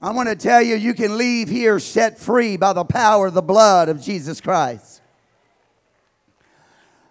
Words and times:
I 0.00 0.10
want 0.10 0.28
to 0.28 0.36
tell 0.36 0.60
you, 0.60 0.74
you 0.74 0.92
can 0.94 1.16
leave 1.16 1.48
here 1.48 1.78
set 1.78 2.18
free 2.18 2.56
by 2.56 2.72
the 2.72 2.84
power 2.84 3.28
of 3.28 3.34
the 3.34 3.42
blood 3.42 3.88
of 3.88 4.02
Jesus 4.02 4.40
Christ. 4.40 5.00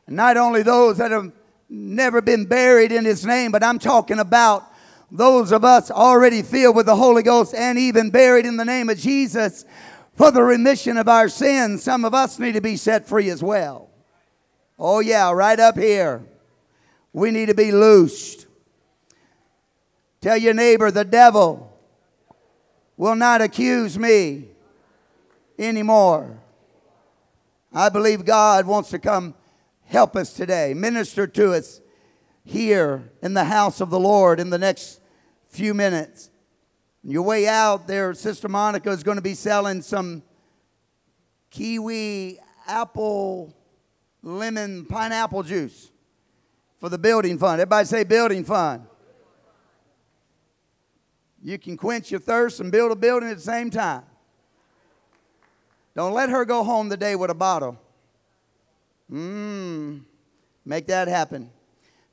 Not 0.08 0.38
only 0.38 0.64
those 0.64 0.98
that 0.98 1.12
have 1.12 1.32
never 1.70 2.22
been 2.22 2.46
buried 2.46 2.92
in 2.92 3.06
his 3.06 3.26
name, 3.26 3.52
but 3.52 3.64
I'm 3.64 3.80
talking 3.80 4.20
about 4.20 4.64
those 5.10 5.52
of 5.52 5.64
us 5.64 5.90
already 5.90 6.42
filled 6.42 6.76
with 6.76 6.86
the 6.86 6.96
Holy 6.96 7.24
Ghost 7.24 7.56
and 7.56 7.78
even 7.78 8.10
buried 8.10 8.46
in 8.46 8.58
the 8.58 8.66
name 8.66 8.90
of 8.90 8.98
Jesus 8.98 9.66
for 10.16 10.32
the 10.32 10.44
remission 10.44 10.98
of 10.98 11.08
our 11.08 11.30
sins. 11.30 11.84
Some 11.84 12.06
of 12.06 12.14
us 12.14 12.38
need 12.38 12.54
to 12.54 12.62
be 12.62 12.76
set 12.76 13.08
free 13.08 13.30
as 13.30 13.42
well. 13.42 13.90
Oh, 14.78 15.00
yeah, 15.00 15.32
right 15.32 15.60
up 15.60 15.78
here. 15.78 16.26
We 17.12 17.32
need 17.32 17.48
to 17.48 17.56
be 17.56 17.72
loosed. 17.72 18.48
Tell 20.22 20.38
your 20.38 20.54
neighbor, 20.54 20.92
the 20.92 21.06
devil 21.06 21.73
will 22.98 23.16
not 23.16 23.42
accuse 23.42 23.98
me 23.98 24.48
anymore. 25.58 26.40
I 27.74 27.90
believe 27.90 28.26
God 28.26 28.66
wants 28.66 28.90
to 28.92 29.00
come 29.00 29.34
help 29.86 30.16
us 30.16 30.34
today, 30.34 30.74
minister 30.74 31.28
to 31.28 31.54
us 31.54 31.82
here 32.44 33.12
in 33.22 33.34
the 33.34 33.46
house 33.46 33.82
of 33.82 33.90
the 33.90 34.00
Lord 34.00 34.40
in 34.40 34.50
the 34.50 34.58
next 34.58 35.00
few 35.48 35.74
minutes. 35.74 36.30
your 37.04 37.24
way 37.24 37.48
out 37.48 37.88
there, 37.88 38.14
Sister 38.14 38.48
Monica 38.48 38.90
is 38.90 39.04
going 39.04 39.18
to 39.18 39.22
be 39.22 39.34
selling 39.34 39.82
some 39.82 40.24
kiwi, 41.52 42.40
apple, 42.66 43.54
lemon, 44.22 44.86
pineapple 44.86 45.44
juice 45.44 45.92
for 46.80 46.90
the 46.90 46.98
building 46.98 47.38
fund. 47.38 47.62
Everybody 47.62 47.86
say 47.86 48.04
building 48.04 48.44
fund. 48.44 48.86
You 51.44 51.60
can 51.60 51.76
quench 51.76 52.10
your 52.10 52.22
thirst 52.22 52.62
and 52.62 52.72
build 52.72 52.94
a 52.94 52.96
building 52.96 53.30
at 53.30 53.36
the 53.36 53.44
same 53.44 53.70
time. 53.70 54.04
Don't 55.94 56.14
let 56.14 56.30
her 56.30 56.46
go 56.46 56.64
home 56.64 56.90
today 56.90 57.16
with 57.16 57.30
a 57.30 57.36
bottle. 57.36 57.78
Mmm. 59.12 60.02
Make 60.66 60.88
that 60.88 61.10
happen. 61.10 61.52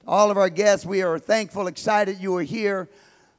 All 0.07 0.31
of 0.31 0.37
our 0.37 0.51
guests, 0.51 0.85
we 0.85 1.03
are 1.03 1.19
thankful, 1.19 1.69
excited 1.69 2.19
you 2.21 2.35
are 2.37 2.43
here. 2.43 2.89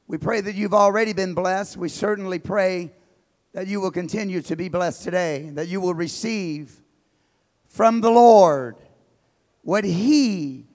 We 0.08 0.16
pray 0.16 0.40
that 0.40 0.54
you've 0.54 0.74
already 0.74 1.12
been 1.12 1.34
blessed. 1.34 1.76
We 1.76 1.90
certainly 1.90 2.38
pray 2.38 2.92
that 3.52 3.66
you 3.66 3.80
will 3.80 3.90
continue 3.90 4.40
to 4.42 4.56
be 4.56 4.70
blessed 4.70 5.02
today, 5.02 5.50
that 5.52 5.68
you 5.68 5.80
will 5.80 5.94
receive 5.94 6.80
from 7.66 8.00
the 8.00 8.10
Lord 8.10 8.76
what 9.60 9.84
He 9.84 10.66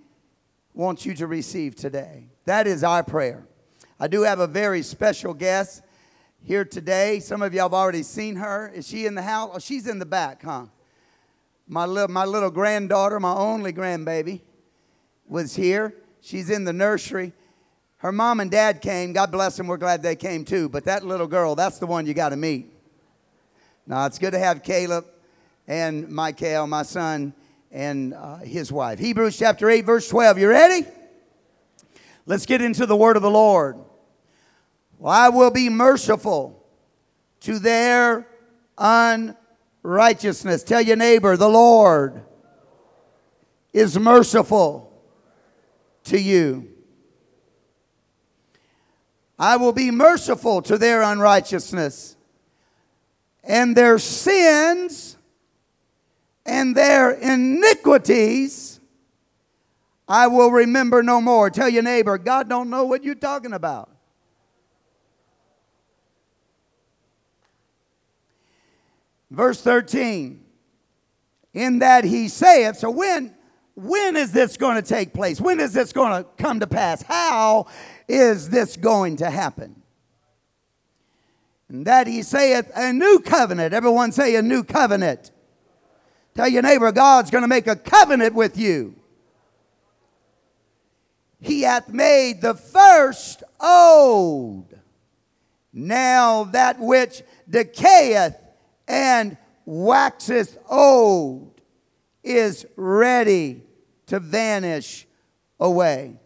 wants 0.73 1.06
you 1.06 1.16
to 1.16 1.25
receive 1.25 1.75
today. 1.75 2.30
That 2.45 2.67
is 2.67 2.84
our 2.84 3.03
prayer. 3.03 3.47
I 4.00 4.08
do 4.08 4.22
have 4.22 4.40
a 4.40 4.45
very 4.45 4.84
special 4.84 5.34
guest 5.34 5.81
here 6.44 6.64
today. 6.64 7.20
Some 7.20 7.42
of 7.42 7.52
y'all 7.53 7.64
have 7.64 7.73
already 7.73 8.03
seen 8.03 8.36
her. 8.36 8.72
Is 8.73 8.88
she 8.88 9.08
in 9.08 9.16
the 9.16 9.23
house? 9.23 9.50
Oh, 9.56 9.59
she's 9.59 9.88
in 9.88 9.98
the 9.98 10.06
back, 10.06 10.44
huh? 10.44 10.66
My 11.67 11.86
little, 11.86 12.08
my 12.08 12.23
little 12.23 12.52
granddaughter, 12.52 13.20
my 13.20 13.34
only 13.34 13.73
grandbaby, 13.73 14.42
was 15.28 15.56
here. 15.56 15.95
She's 16.22 16.52
in 16.52 16.64
the 16.64 16.73
nursery. 16.73 17.34
Her 17.98 18.12
mom 18.12 18.40
and 18.40 18.52
dad 18.52 18.81
came. 18.81 19.14
God 19.14 19.31
bless 19.31 19.58
them. 19.58 19.66
We're 19.66 19.78
glad 19.78 20.03
they 20.03 20.16
came 20.16 20.45
too. 20.45 20.70
But 20.70 20.84
that 20.86 21.03
little 21.03 21.28
girl, 21.28 21.56
that's 21.56 21.80
the 21.80 21.88
one 21.88 22.06
you 22.06 22.14
got 22.14 22.30
to 22.30 22.38
meet. 22.38 22.72
Now, 23.88 24.06
it's 24.06 24.20
good 24.20 24.31
to 24.31 24.40
have 24.40 24.62
Caleb 24.62 25.06
and 25.68 26.08
Michael, 26.08 26.68
my 26.68 26.84
son, 26.84 27.34
and 27.72 28.14
uh, 28.14 28.38
his 28.38 28.72
wife. 28.72 29.00
Hebrews 29.00 29.38
chapter 29.40 29.70
8, 29.70 29.86
verse 29.86 30.08
12. 30.08 30.38
You 30.38 30.50
ready? 30.50 30.86
Let's 32.28 32.45
get 32.45 32.61
into 32.61 32.86
the 32.86 32.95
word 32.95 33.16
of 33.16 33.23
the 33.23 33.31
Lord. 33.31 33.78
Well, 35.00 35.14
I 35.14 35.30
will 35.30 35.50
be 35.50 35.70
merciful 35.70 36.61
to 37.39 37.58
their 37.58 38.28
unrighteousness. 38.78 40.64
Tell 40.64 40.81
your 40.81 40.97
neighbor, 40.97 41.38
the 41.38 41.47
Lord 41.47 42.22
is 43.72 43.97
merciful 43.97 44.91
to 46.03 46.19
you. 46.19 46.68
I 49.40 49.56
will 49.56 49.72
be 49.72 49.90
merciful 49.90 50.62
to 50.63 50.78
their 50.78 51.03
unrighteousness 51.03 52.18
and 53.41 53.74
their 53.74 54.00
sins 54.00 55.16
and 56.46 56.75
their 56.75 57.12
iniquities 57.12 58.76
I 60.07 60.28
will 60.28 60.51
remember 60.51 61.03
no 61.03 61.19
more. 61.19 61.50
Tell 61.50 61.68
your 61.68 61.84
neighbor, 61.84 62.18
God 62.18 62.47
don't 62.47 62.69
know 62.69 62.85
what 62.85 63.03
you're 63.03 63.16
talking 63.16 63.53
about. 63.53 63.90
Verse 69.29 69.62
13. 69.62 70.44
In 71.53 71.79
that 71.79 72.03
he 72.03 72.29
saith, 72.29 72.78
so 72.78 72.90
when 72.90 73.34
when 73.75 74.16
is 74.16 74.31
this 74.31 74.57
going 74.57 74.75
to 74.75 74.81
take 74.81 75.13
place? 75.13 75.40
When 75.40 75.59
is 75.59 75.72
this 75.72 75.94
going 75.94 76.24
to 76.24 76.28
come 76.38 76.62
to 76.62 76.68
pass? 76.68 77.03
How 77.03 77.68
is 78.07 78.50
this 78.50 78.75
going 78.75 79.18
to 79.18 79.29
happen? 79.29 79.84
And 81.69 81.85
that 81.85 82.07
he 82.07 82.24
saith 82.24 82.72
a 82.75 82.91
new 82.91 83.19
covenant. 83.19 83.75
Everyone 83.75 84.12
say 84.12 84.35
a 84.35 84.41
new 84.41 84.63
covenant. 84.63 85.29
Tell 86.34 86.47
your 86.47 86.63
neighbor, 86.63 86.91
God's 86.91 87.29
going 87.29 87.44
to 87.44 87.47
make 87.47 87.68
a 87.68 87.75
covenant 87.75 88.34
with 88.34 88.57
you 88.57 88.95
he 91.47 91.62
hath 91.62 91.90
made 91.90 92.41
the 92.41 92.53
first 92.53 93.41
old. 93.59 94.78
Now 95.74 96.44
that 96.46 96.80
which 96.80 97.24
decayeth 97.50 98.35
and 98.88 99.38
waxeth 99.66 100.57
old 100.69 101.62
is 102.24 102.66
ready 102.75 103.63
to 104.07 104.19
vanish 104.19 105.07
away. 105.59 106.19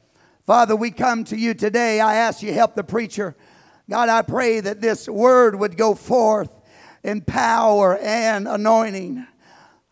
Father, 0.45 0.75
we 0.75 0.91
come 0.91 1.23
to 1.25 1.37
you 1.37 1.53
today. 1.53 1.99
I 1.99 2.15
ask 2.15 2.41
you 2.41 2.53
help 2.53 2.75
the 2.75 2.83
preacher. 2.83 3.35
God, 3.89 4.09
I 4.09 4.21
pray 4.21 4.59
that 4.59 4.81
this 4.81 5.07
word 5.07 5.55
would 5.55 5.77
go 5.77 5.95
forth 5.95 6.51
in 7.03 7.21
power 7.21 7.97
and 7.97 8.47
anointing. 8.47 9.25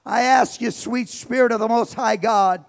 I 0.06 0.22
ask 0.22 0.62
you, 0.62 0.72
sweet 0.72 1.09
spirit 1.09 1.51
of 1.51 1.59
the 1.59 1.68
Most 1.68 1.94
High 1.94 2.16
God, 2.16 2.66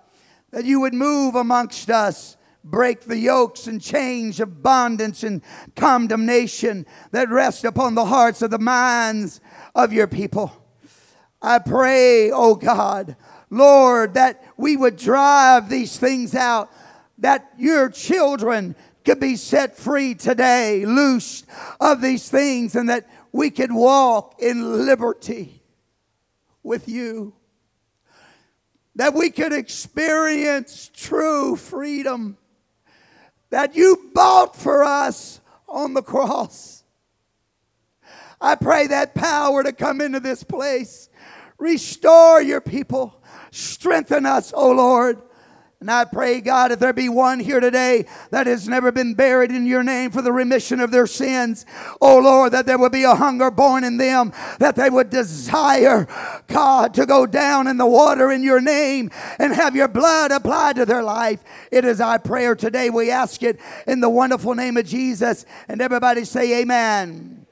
that 0.50 0.65
you 0.65 0.81
would 0.81 0.94
move 0.94 1.34
amongst 1.34 1.88
us 1.91 2.37
break 2.62 3.03
the 3.03 3.19
yokes 3.19 3.66
and 3.66 3.81
chains 3.81 4.41
of 4.41 4.62
bondage 4.62 5.25
and 5.25 5.43
condemnation 5.76 6.87
that 7.12 7.28
rest 7.28 7.65
upon 7.65 7.94
the 7.94 8.04
hearts 8.04 8.43
of 8.43 8.50
the 8.50 8.59
minds 8.59 9.41
of 9.75 9.93
your 9.93 10.06
people. 10.06 10.53
I 11.43 11.59
pray, 11.59 12.31
oh 12.31 12.54
God, 12.54 13.16
Lord, 13.49 14.15
that 14.15 14.44
we 14.56 14.76
would 14.76 14.97
drive 14.97 15.69
these 15.69 15.99
things 15.99 16.34
out, 16.34 16.70
that 17.19 17.50
your 17.59 17.88
children 17.88 18.76
could 19.04 19.20
be 19.20 19.37
set 19.37 19.76
free 19.76 20.15
today, 20.15 20.84
loosed 20.84 21.47
of 21.81 22.03
these 22.03 22.28
things, 22.28 22.76
and 22.76 22.88
that 22.88 23.09
we 23.32 23.50
could 23.50 23.72
walk 23.72 24.34
in 24.38 24.87
liberty 24.87 25.62
with 26.62 26.88
you. 26.88 27.34
That 28.97 29.15
we 29.15 29.31
could 29.31 29.53
experience 29.53 30.91
true 30.94 31.56
freedom 31.56 32.37
that 33.50 33.77
you 33.77 34.11
bought 34.15 34.56
for 34.56 34.83
us 34.84 35.41
on 35.69 35.94
the 35.94 36.03
cross. 36.03 36.84
I 38.41 38.55
pray 38.55 38.87
that 38.87 39.15
power 39.15 39.62
to 39.62 39.72
come 39.72 40.00
into 40.00 40.21
this 40.21 40.43
place. 40.43 41.09
Restore 41.59 42.41
your 42.41 42.61
people. 42.61 43.22
Strengthen 43.50 44.25
us, 44.25 44.53
O 44.56 44.71
Lord. 44.71 45.21
And 45.80 45.91
I 45.91 46.04
pray, 46.04 46.42
God, 46.42 46.72
if 46.72 46.78
there 46.78 46.92
be 46.92 47.08
one 47.08 47.41
here 47.41 47.58
today 47.58 48.04
that 48.32 48.46
has 48.46 48.68
never 48.68 48.92
been 48.92 49.14
buried 49.14 49.50
in 49.50 49.64
your 49.64 49.82
name 49.82 50.10
for 50.10 50.20
the 50.20 50.30
remission 50.30 50.78
of 50.78 50.91
their 50.91 51.06
sins, 51.06 51.64
oh 52.02 52.18
Lord, 52.18 52.52
that 52.52 52.66
there 52.66 52.76
would 52.76 52.92
be 52.92 53.04
a 53.04 53.14
hunger 53.14 53.50
born 53.50 53.82
in 53.82 53.96
them, 53.96 54.31
that 54.58 54.76
they 54.76 54.90
would 54.90 55.08
desire, 55.08 56.06
God, 56.49 56.93
to 56.94 57.06
go 57.06 57.25
down 57.25 57.66
in 57.66 57.78
the 57.78 57.87
water 57.87 58.31
in 58.31 58.43
your 58.43 58.60
name 58.60 59.10
and 59.38 59.55
have 59.55 59.75
your 59.75 59.88
blood 59.88 60.32
applied 60.32 60.76
to 60.76 60.84
their 60.84 61.02
life. 61.02 61.43
It 61.72 61.87
is 61.87 61.99
our 61.99 62.19
prayer 62.19 62.55
today. 62.55 62.90
We 62.90 63.10
ask 63.10 63.43
it 63.43 63.58
in 63.87 64.00
the 64.00 64.10
wonderful 64.10 64.55
name 64.55 64.76
of 64.76 64.84
Jesus. 64.84 65.46
And 65.66 65.81
everybody 65.81 66.26
say, 66.26 66.60
Amen. 66.60 67.46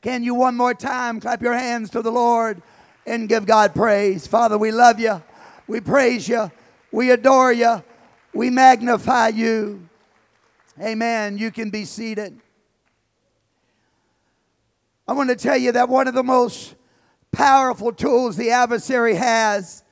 Can 0.00 0.22
you 0.22 0.36
one 0.36 0.56
more 0.56 0.74
time 0.74 1.18
clap 1.18 1.42
your 1.42 1.54
hands 1.54 1.90
to 1.90 2.02
the 2.02 2.12
Lord 2.12 2.62
and 3.04 3.28
give 3.28 3.46
God 3.46 3.74
praise? 3.74 4.28
Father, 4.28 4.56
we 4.56 4.70
love 4.70 5.00
you. 5.00 5.20
We 5.66 5.80
praise 5.80 6.28
you. 6.28 6.52
We 6.90 7.10
adore 7.10 7.52
you. 7.52 7.82
We 8.32 8.50
magnify 8.50 9.28
you. 9.28 9.88
Amen. 10.80 11.38
You 11.38 11.50
can 11.50 11.70
be 11.70 11.84
seated. 11.84 12.38
I 15.06 15.12
want 15.12 15.30
to 15.30 15.36
tell 15.36 15.56
you 15.56 15.72
that 15.72 15.88
one 15.88 16.06
of 16.06 16.14
the 16.14 16.22
most 16.22 16.74
powerful 17.32 17.92
tools 17.92 18.36
the 18.36 18.50
adversary 18.50 19.14
has 19.14 19.82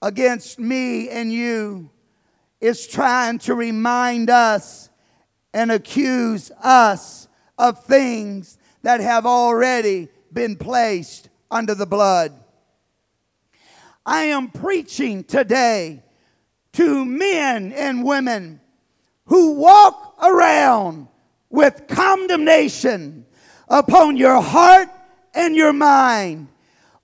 against 0.00 0.58
me 0.58 1.08
and 1.08 1.32
you 1.32 1.90
is 2.60 2.86
trying 2.86 3.38
to 3.38 3.54
remind 3.54 4.30
us 4.30 4.90
and 5.52 5.72
accuse 5.72 6.50
us 6.62 7.28
of 7.58 7.84
things 7.84 8.58
that 8.82 9.00
have 9.00 9.26
already 9.26 10.08
been 10.32 10.56
placed 10.56 11.28
under 11.50 11.74
the 11.74 11.86
blood. 11.86 12.32
I 14.06 14.24
am 14.24 14.48
preaching 14.48 15.24
today 15.24 16.02
to 16.72 17.04
men 17.04 17.72
and 17.72 18.04
women 18.04 18.60
who 19.26 19.54
walk 19.54 20.16
around 20.22 21.08
with 21.50 21.86
condemnation 21.88 23.26
upon 23.68 24.16
your 24.16 24.40
heart 24.40 24.88
and 25.34 25.54
your 25.54 25.72
mind 25.72 26.48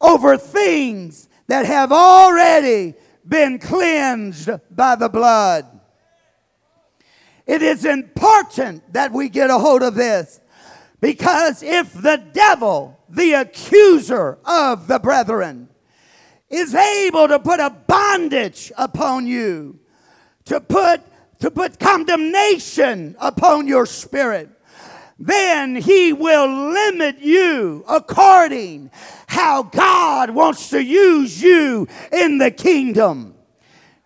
over 0.00 0.36
things 0.36 1.28
that 1.46 1.66
have 1.66 1.92
already 1.92 2.94
been 3.26 3.58
cleansed 3.58 4.50
by 4.70 4.96
the 4.96 5.08
blood. 5.08 5.66
It 7.46 7.62
is 7.62 7.84
important 7.84 8.92
that 8.92 9.12
we 9.12 9.28
get 9.28 9.50
a 9.50 9.58
hold 9.58 9.82
of 9.82 9.94
this 9.94 10.40
because 11.00 11.62
if 11.62 11.92
the 11.92 12.22
devil, 12.32 12.98
the 13.08 13.34
accuser 13.34 14.38
of 14.44 14.88
the 14.88 14.98
brethren, 14.98 15.68
is 16.54 16.74
able 16.74 17.28
to 17.28 17.38
put 17.38 17.60
a 17.60 17.70
bondage 17.70 18.72
upon 18.76 19.26
you, 19.26 19.78
to 20.46 20.60
put 20.60 21.00
to 21.40 21.50
put 21.50 21.78
condemnation 21.78 23.16
upon 23.20 23.66
your 23.66 23.84
spirit, 23.84 24.48
then 25.18 25.74
he 25.76 26.12
will 26.12 26.72
limit 26.72 27.18
you 27.18 27.84
according 27.88 28.90
how 29.26 29.62
God 29.62 30.30
wants 30.30 30.70
to 30.70 30.82
use 30.82 31.42
you 31.42 31.86
in 32.12 32.38
the 32.38 32.50
kingdom. 32.50 33.33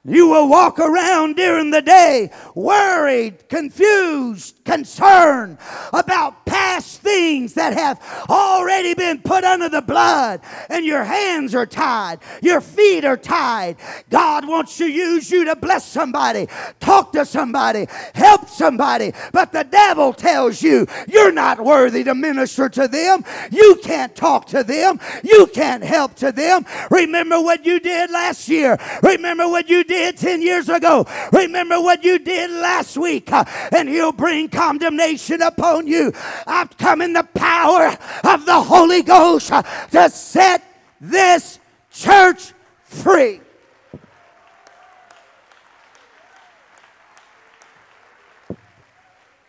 You 0.09 0.29
will 0.29 0.49
walk 0.49 0.79
around 0.79 1.37
during 1.37 1.71
the 1.71 1.83
day 1.83 2.31
worried, 2.55 3.47
confused, 3.49 4.65
concerned 4.65 5.59
about 5.93 6.47
past 6.47 7.03
things 7.03 7.55
that 7.55 7.75
have 7.75 8.01
already 8.31 8.95
been 8.95 9.21
put 9.21 9.45
under 9.45 9.69
the 9.69 9.83
blood, 9.83 10.41
and 10.71 10.87
your 10.87 11.05
hands 11.05 11.55
are 11.55 11.67
tied, 11.67 12.21
your 12.43 12.61
feet 12.63 13.05
are 13.05 13.17
tied. 13.17 13.77
God 14.09 14.49
wants 14.49 14.79
to 14.79 14.91
use 14.91 15.31
you 15.31 15.45
to 15.45 15.57
bless 15.57 15.85
somebody, 15.87 16.49
talk 16.81 17.13
to 17.13 17.27
somebody, 17.27 17.87
help 18.15 18.49
somebody, 18.49 19.13
but 19.33 19.53
the 19.53 19.65
devil 19.65 20.15
tells 20.15 20.63
you 20.63 20.87
you're 21.07 21.33
not 21.33 21.61
worthy 21.61 22.03
to 22.05 22.15
minister 22.15 22.69
to 22.71 22.89
them. 22.89 23.25
You 23.51 23.79
can't 23.83 24.17
talk 24.17 24.47
to 24.49 24.65
them, 24.65 25.01
you 25.23 25.49
can't 25.49 25.85
help 25.85 26.15
to 26.17 26.33
them. 26.33 26.65
Remember 26.91 27.41
what 27.41 27.67
you 27.67 27.79
did 27.79 28.11
last 28.11 28.49
year, 28.49 28.79
remember 29.03 29.49
what 29.49 29.69
you 29.69 29.85
did 29.85 29.98
did 29.99 30.17
10 30.17 30.43
years 30.43 30.69
ago. 30.69 31.07
Remember 31.33 31.81
what 31.81 32.05
you 32.05 32.19
did 32.19 32.51
last 32.51 32.97
week, 32.97 33.33
uh, 33.33 33.45
and 33.73 33.89
He'll 33.89 34.13
bring 34.13 34.49
condemnation 34.49 35.43
upon 35.43 35.87
you. 35.87 36.13
I've 36.47 36.77
come 36.79 37.03
in 37.03 37.13
the 37.13 37.25
power 37.35 37.97
of 38.25 38.47
the 38.47 38.61
Holy 38.61 39.03
Ghost 39.03 39.51
uh, 39.51 39.63
to 39.91 40.09
set 40.11 40.63
this 41.01 41.59
church 41.91 42.53
free. 42.85 43.41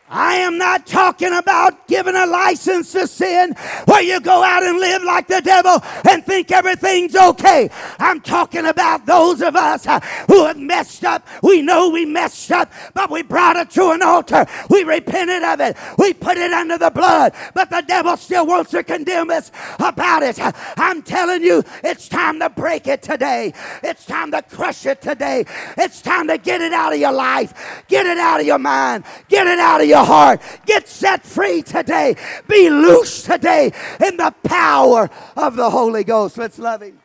I 0.10 0.36
am 0.38 0.58
not 0.58 0.88
talking 0.88 1.34
about 1.34 1.88
giving 1.88 2.16
a 2.16 2.26
license 2.26 2.92
to 2.94 3.08
sin 3.08 3.54
where 3.86 4.02
you 4.02 4.20
go 4.20 4.44
out 4.44 4.64
and 4.64 4.80
live 4.80 5.04
like 5.04 5.28
the 5.28 5.42
devil 5.42 5.82
and 6.10 6.26
think 6.26 6.52
everything's 6.52 7.16
okay. 7.16 7.70
I'm 8.00 8.20
talking 8.20 8.66
about 8.66 9.06
those 9.06 9.42
of 9.42 9.56
us 9.56 9.86
uh, 9.86 10.00
who 10.28 10.46
have 10.46 10.58
messed 10.58 11.06
up. 11.06 11.28
We 11.44 11.62
know 11.62 11.90
we 11.90 12.06
messed 12.06 12.52
up, 12.52 12.72
but 12.94 13.12
we 13.12 13.22
brought 13.22 13.56
it 13.56 13.70
to 13.72 13.92
an 13.92 14.02
altar. 14.02 14.48
We 14.70 14.84
repented 14.84 15.44
of 15.44 15.60
it. 15.60 15.78
We 15.98 16.14
put 16.14 16.38
it 16.38 16.52
under 16.54 16.78
the 16.78 16.90
blood, 16.90 17.34
but 17.54 17.70
the 17.70 17.84
devil 17.88 18.18
still 18.18 18.48
wants 18.48 18.72
to 18.72 18.84
condemn 18.84 19.30
us 19.30 19.52
about 19.80 20.24
it. 20.24 20.40
I'm 20.78 21.04
telling 21.04 21.44
you, 21.44 21.64
it's 21.84 22.10
time 22.10 22.40
to 22.40 22.50
break 22.50 22.88
it 22.88 23.04
today. 23.04 23.54
It's 23.84 24.06
time 24.06 24.32
to 24.32 24.42
crush 24.42 24.86
it 24.88 25.02
today. 25.02 25.46
It's 25.78 26.02
time 26.02 26.28
to 26.30 26.38
get 26.38 26.62
it 26.62 26.74
out 26.74 26.94
of 26.94 27.00
your 27.00 27.14
life, 27.14 27.84
get 27.88 28.08
it 28.08 28.18
out 28.18 28.40
of 28.40 28.48
your 28.48 28.60
mind, 28.60 29.04
get 29.28 29.46
it 29.46 29.60
out 29.60 29.82
of 29.82 29.88
your 29.88 29.99
your 30.00 30.06
heart. 30.06 30.42
Get 30.66 30.88
set 30.88 31.26
free 31.26 31.62
today. 31.62 32.16
Be 32.48 32.70
loose 32.70 33.24
today 33.24 33.72
in 34.06 34.18
the 34.18 34.34
power 34.44 35.10
of 35.36 35.56
the 35.56 35.70
Holy 35.70 36.04
Ghost. 36.04 36.38
Let's 36.38 36.60
love 36.60 36.82
Him. 36.82 37.00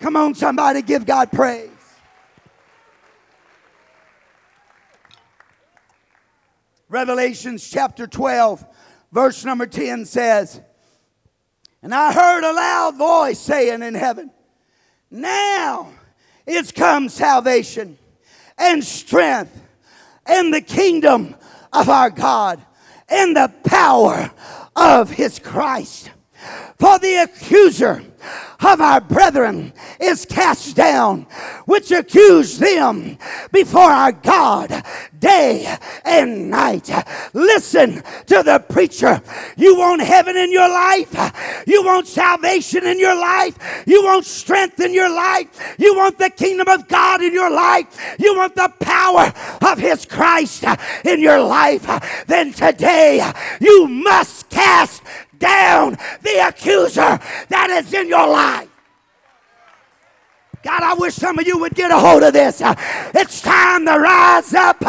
Come 0.00 0.16
on, 0.16 0.34
somebody, 0.34 0.82
give 0.82 1.06
God 1.06 1.30
praise. 1.32 1.70
Revelations 6.88 7.68
chapter 7.68 8.06
12, 8.06 8.64
verse 9.12 9.44
number 9.44 9.66
10 9.66 10.06
says, 10.06 10.60
And 11.82 11.94
I 11.94 12.12
heard 12.12 12.44
a 12.44 12.52
loud 12.52 12.96
voice 12.96 13.38
saying 13.38 13.82
in 13.82 13.94
heaven, 13.94 14.30
Now 15.10 15.90
is 16.46 16.72
come 16.72 17.10
salvation 17.10 17.98
and 18.56 18.82
strength 18.82 19.67
and 20.28 20.52
the 20.52 20.60
kingdom 20.60 21.34
of 21.72 21.88
our 21.88 22.10
God 22.10 22.60
and 23.08 23.36
the 23.36 23.52
power 23.64 24.30
of 24.76 25.10
his 25.10 25.38
Christ. 25.38 26.10
For 26.78 26.98
the 26.98 27.22
accuser 27.22 28.02
of 28.60 28.80
our 28.80 29.00
brethren 29.00 29.72
is 30.00 30.24
cast 30.24 30.76
down, 30.76 31.22
which 31.64 31.90
accuse 31.90 32.58
them 32.58 33.18
before 33.52 33.90
our 33.90 34.12
God 34.12 34.82
day 35.18 35.76
and 36.04 36.50
night. 36.50 36.90
Listen 37.32 38.02
to 38.26 38.42
the 38.42 38.64
preacher. 38.68 39.22
You 39.56 39.76
want 39.76 40.02
heaven 40.02 40.36
in 40.36 40.52
your 40.52 40.68
life, 40.68 41.64
you 41.66 41.84
want 41.84 42.06
salvation 42.06 42.84
in 42.84 42.98
your 42.98 43.14
life, 43.18 43.84
you 43.86 44.04
want 44.04 44.24
strength 44.24 44.80
in 44.80 44.92
your 44.92 45.10
life, 45.10 45.76
you 45.78 45.96
want 45.96 46.18
the 46.18 46.30
kingdom 46.30 46.68
of 46.68 46.88
God 46.88 47.22
in 47.22 47.32
your 47.32 47.50
life, 47.50 48.16
you 48.18 48.36
want 48.36 48.54
the 48.54 48.72
power 48.80 49.32
of 49.70 49.78
His 49.78 50.04
Christ 50.04 50.64
in 51.04 51.20
your 51.20 51.40
life. 51.40 52.24
Then 52.26 52.52
today 52.52 53.32
you 53.60 53.86
must 53.88 54.48
cast 54.50 55.02
down 55.38 55.96
the 56.22 56.46
accuser 56.46 57.18
that 57.48 57.70
is 57.70 57.92
in 57.92 58.08
your 58.08 58.28
life. 58.28 58.68
God, 60.62 60.82
I 60.82 60.94
wish 60.94 61.14
some 61.14 61.38
of 61.38 61.46
you 61.46 61.56
would 61.58 61.74
get 61.74 61.92
a 61.92 61.98
hold 61.98 62.24
of 62.24 62.32
this. 62.32 62.60
It's 62.60 63.40
time 63.40 63.86
to 63.86 63.92
rise 63.92 64.52
up 64.54 64.84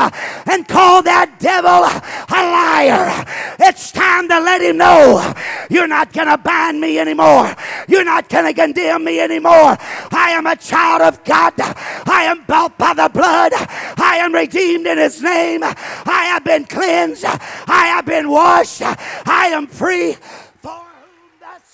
and 0.47 0.67
call 0.67 1.03
that 1.03 1.37
devil 1.39 1.69
a 1.69 2.41
liar. 2.41 3.25
It's 3.59 3.91
time 3.91 4.27
to 4.29 4.39
let 4.39 4.61
him 4.61 4.77
know 4.77 5.33
you're 5.69 5.87
not 5.87 6.11
going 6.11 6.27
to 6.27 6.37
bind 6.37 6.81
me 6.81 6.97
anymore. 6.97 7.55
You're 7.87 8.03
not 8.03 8.29
going 8.29 8.45
to 8.45 8.53
condemn 8.53 9.03
me 9.03 9.19
anymore. 9.19 9.77
I 10.11 10.31
am 10.31 10.47
a 10.47 10.55
child 10.55 11.03
of 11.03 11.23
God. 11.23 11.53
I 11.59 12.23
am 12.23 12.43
bought 12.45 12.77
by 12.77 12.95
the 12.95 13.09
blood. 13.09 13.51
I 13.53 14.17
am 14.21 14.33
redeemed 14.33 14.87
in 14.87 14.97
his 14.97 15.21
name. 15.21 15.61
I 15.63 16.25
have 16.33 16.43
been 16.43 16.65
cleansed. 16.65 17.25
I 17.25 17.91
have 17.93 18.05
been 18.07 18.29
washed. 18.29 18.81
I 18.81 19.51
am 19.53 19.67
free 19.67 20.17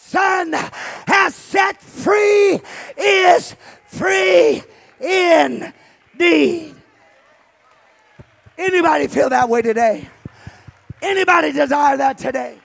Son 0.07 0.53
has 0.53 1.33
set 1.33 1.81
free 1.81 2.61
is 2.95 3.55
free 3.87 4.61
indeed. 4.99 6.75
Anybody 8.55 9.07
feel 9.07 9.29
that 9.29 9.49
way 9.49 9.63
today? 9.63 10.07
Anybody 11.01 11.51
desire 11.53 11.97
that 11.97 12.19
today? 12.19 12.59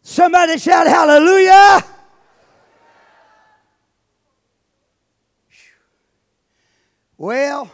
Somebody 0.00 0.58
shout 0.58 0.86
hallelujah. 0.86 1.84
Well, 7.18 7.70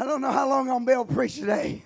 I 0.00 0.06
don't 0.06 0.20
know 0.20 0.30
how 0.30 0.48
long 0.48 0.60
I'm 0.60 0.66
going 0.66 0.80
to 0.80 0.86
be 0.86 0.92
able 0.92 1.04
to 1.06 1.14
preach 1.14 1.34
today. 1.40 1.82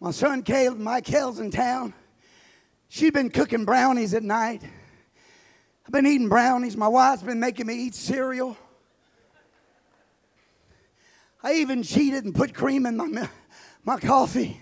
My 0.00 0.10
son 0.10 0.42
Caleb, 0.42 0.78
Michaela's 0.78 1.38
in 1.38 1.52
town. 1.52 1.94
She's 2.88 3.12
been 3.12 3.30
cooking 3.30 3.64
brownies 3.64 4.12
at 4.12 4.24
night. 4.24 4.62
I've 4.64 5.92
been 5.92 6.06
eating 6.06 6.28
brownies. 6.28 6.76
My 6.76 6.88
wife's 6.88 7.22
been 7.22 7.38
making 7.38 7.66
me 7.66 7.74
eat 7.74 7.94
cereal. 7.94 8.56
I 11.44 11.54
even 11.54 11.84
cheated 11.84 12.24
and 12.24 12.34
put 12.34 12.54
cream 12.54 12.84
in 12.84 12.96
my, 12.96 13.28
my 13.84 13.98
coffee. 14.00 14.60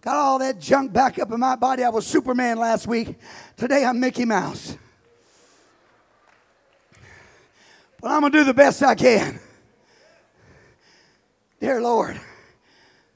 Got 0.00 0.14
all 0.14 0.38
that 0.38 0.60
junk 0.60 0.92
back 0.92 1.18
up 1.18 1.32
in 1.32 1.40
my 1.40 1.56
body. 1.56 1.82
I 1.82 1.88
was 1.88 2.06
Superman 2.06 2.56
last 2.56 2.86
week. 2.86 3.18
Today 3.56 3.84
I'm 3.84 3.98
Mickey 3.98 4.24
Mouse. 4.24 4.76
But 8.00 8.12
I'm 8.12 8.20
going 8.20 8.32
to 8.32 8.38
do 8.38 8.44
the 8.44 8.54
best 8.54 8.80
I 8.84 8.94
can. 8.94 9.40
Dear 11.60 11.82
Lord, 11.82 12.18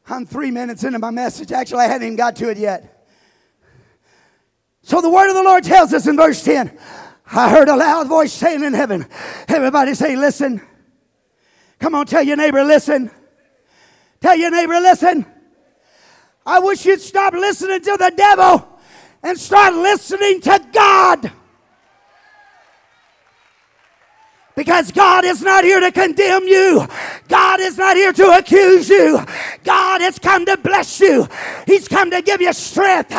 I'm 0.07 0.27
three 0.27 0.51
minutes 0.51 0.85
into 0.85 0.99
my 0.99 1.11
message. 1.11 1.51
Actually, 1.51 1.81
I 1.81 1.89
hadn't 1.89 2.07
even 2.07 2.17
got 2.17 2.37
to 2.37 2.51
it 2.51 2.59
yet. 2.59 3.09
So 4.83 5.01
the 5.01 5.09
word 5.09 5.31
of 5.31 5.35
the 5.35 5.43
Lord 5.43 5.65
tells 5.65 5.95
us 5.95 6.07
in 6.07 6.17
verse 6.17 6.45
10 6.45 6.79
I 7.27 7.49
heard 7.49 7.71
a 7.71 7.77
loud 7.77 8.07
voice 8.07 8.35
saying 8.35 8.63
in 8.63 8.75
heaven, 8.75 9.07
everybody 9.49 9.95
say, 9.95 10.15
listen. 10.15 10.61
Come 11.79 11.95
on, 11.95 12.05
tell 12.05 12.23
your 12.23 12.37
neighbor, 12.37 12.63
listen. 12.63 13.11
Tell 14.21 14.37
your 14.37 14.51
neighbor, 14.51 14.75
listen. 14.75 15.25
I 16.45 16.59
wish 16.59 16.85
you'd 16.85 17.01
stop 17.01 17.33
listening 17.33 17.81
to 17.81 17.97
the 17.99 18.13
devil 18.15 18.79
and 19.23 19.39
start 19.39 19.73
listening 19.73 20.43
to 20.43 20.67
God. 20.71 21.33
Because 24.57 24.93
God 24.93 25.25
is 25.25 25.43
not 25.43 25.65
here 25.65 25.81
to 25.81 25.91
condemn 25.91 26.45
you. 26.45 26.87
God 27.29 27.61
is 27.61 27.77
not 27.77 27.97
here 27.97 28.13
to 28.13 28.39
accuse 28.39 28.89
you. 28.89 29.21
God 29.65 30.01
has 30.01 30.19
come 30.19 30.47
to 30.47 30.57
bless 30.57 31.01
you. 31.01 31.29
He's 31.67 31.89
come 31.89 32.11
to 32.13 32.23
give 32.23 32.41
you 32.41 32.53
strength. 32.53 33.13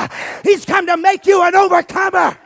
He's 0.43 0.65
come 0.65 0.87
to 0.87 0.95
make 0.95 1.25
you 1.25 1.43
an 1.43 1.55
overcomer. 1.55 2.37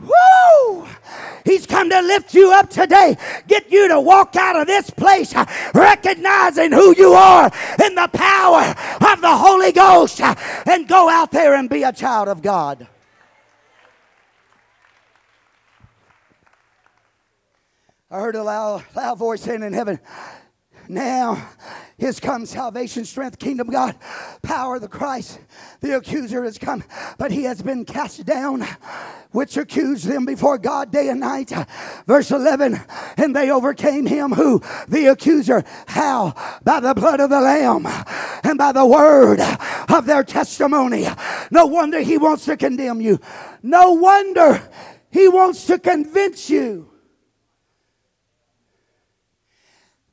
Woo! 0.00 0.88
He's 1.44 1.66
come 1.66 1.90
to 1.90 2.00
lift 2.00 2.34
you 2.34 2.52
up 2.52 2.70
today, 2.70 3.16
get 3.46 3.70
you 3.70 3.88
to 3.88 4.00
walk 4.00 4.36
out 4.36 4.56
of 4.56 4.66
this 4.66 4.90
place 4.90 5.34
recognizing 5.74 6.72
who 6.72 6.94
you 6.96 7.12
are 7.12 7.50
in 7.84 7.94
the 7.94 8.08
power 8.12 8.74
of 9.12 9.20
the 9.20 9.36
Holy 9.36 9.72
Ghost 9.72 10.20
and 10.20 10.88
go 10.88 11.08
out 11.08 11.30
there 11.30 11.54
and 11.54 11.68
be 11.68 11.82
a 11.82 11.92
child 11.92 12.28
of 12.28 12.42
God. 12.42 12.88
I 18.12 18.20
heard 18.20 18.36
a 18.36 18.42
loud, 18.42 18.84
loud 18.94 19.16
voice 19.16 19.40
saying 19.40 19.62
in 19.62 19.72
heaven, 19.72 19.98
now 20.86 21.48
has 21.98 22.20
come 22.20 22.44
salvation, 22.44 23.06
strength, 23.06 23.38
kingdom, 23.38 23.70
God, 23.70 23.96
power, 24.42 24.74
of 24.74 24.82
the 24.82 24.88
Christ. 24.88 25.40
The 25.80 25.96
accuser 25.96 26.44
has 26.44 26.58
come, 26.58 26.84
but 27.16 27.30
he 27.30 27.44
has 27.44 27.62
been 27.62 27.86
cast 27.86 28.26
down, 28.26 28.66
which 29.30 29.56
accused 29.56 30.04
them 30.04 30.26
before 30.26 30.58
God 30.58 30.92
day 30.92 31.08
and 31.08 31.20
night. 31.20 31.52
Verse 32.06 32.30
11, 32.30 32.78
and 33.16 33.34
they 33.34 33.50
overcame 33.50 34.04
him 34.04 34.32
who? 34.32 34.60
The 34.88 35.06
accuser. 35.06 35.64
How? 35.86 36.34
By 36.62 36.80
the 36.80 36.92
blood 36.92 37.20
of 37.20 37.30
the 37.30 37.40
Lamb 37.40 37.86
and 38.44 38.58
by 38.58 38.72
the 38.72 38.84
word 38.84 39.40
of 39.88 40.04
their 40.04 40.22
testimony. 40.22 41.06
No 41.50 41.64
wonder 41.64 42.00
he 42.00 42.18
wants 42.18 42.44
to 42.44 42.58
condemn 42.58 43.00
you. 43.00 43.20
No 43.62 43.92
wonder 43.92 44.68
he 45.10 45.28
wants 45.28 45.64
to 45.68 45.78
convince 45.78 46.50
you 46.50 46.91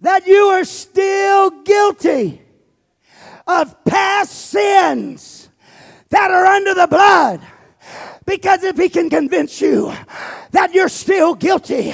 that 0.01 0.25
you 0.27 0.46
are 0.46 0.63
still 0.63 1.50
guilty 1.63 2.41
of 3.48 3.84
past 3.84 4.32
sins 4.32 5.50
that 6.10 6.32
are 6.32 6.46
under 6.46 6.74
the 6.74 6.88
blood. 6.88 7.41
Because 8.25 8.63
if 8.63 8.77
he 8.77 8.89
can 8.89 9.10
convince 9.10 9.60
you 9.60 9.91
that 10.51 10.74
you're 10.74 10.89
still 10.89 11.34
guilty 11.34 11.94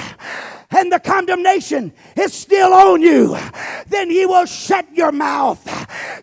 and 0.70 0.92
the 0.92 1.00
condemnation 1.00 1.92
is 2.16 2.34
still 2.34 2.72
on 2.74 3.00
you, 3.00 3.36
then 3.88 4.10
he 4.10 4.26
will 4.26 4.44
shut 4.44 4.86
your 4.94 5.12
mouth. 5.12 5.64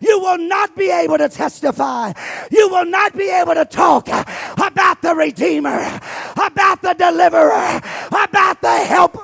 You 0.00 0.20
will 0.20 0.38
not 0.38 0.76
be 0.76 0.90
able 0.90 1.18
to 1.18 1.28
testify. 1.28 2.12
You 2.50 2.68
will 2.68 2.84
not 2.84 3.16
be 3.16 3.28
able 3.30 3.54
to 3.54 3.64
talk 3.64 4.06
about 4.06 5.02
the 5.02 5.14
Redeemer, 5.16 6.00
about 6.36 6.82
the 6.82 6.94
Deliverer, 6.94 7.80
about 8.08 8.60
the 8.60 8.76
Helper. 8.76 9.23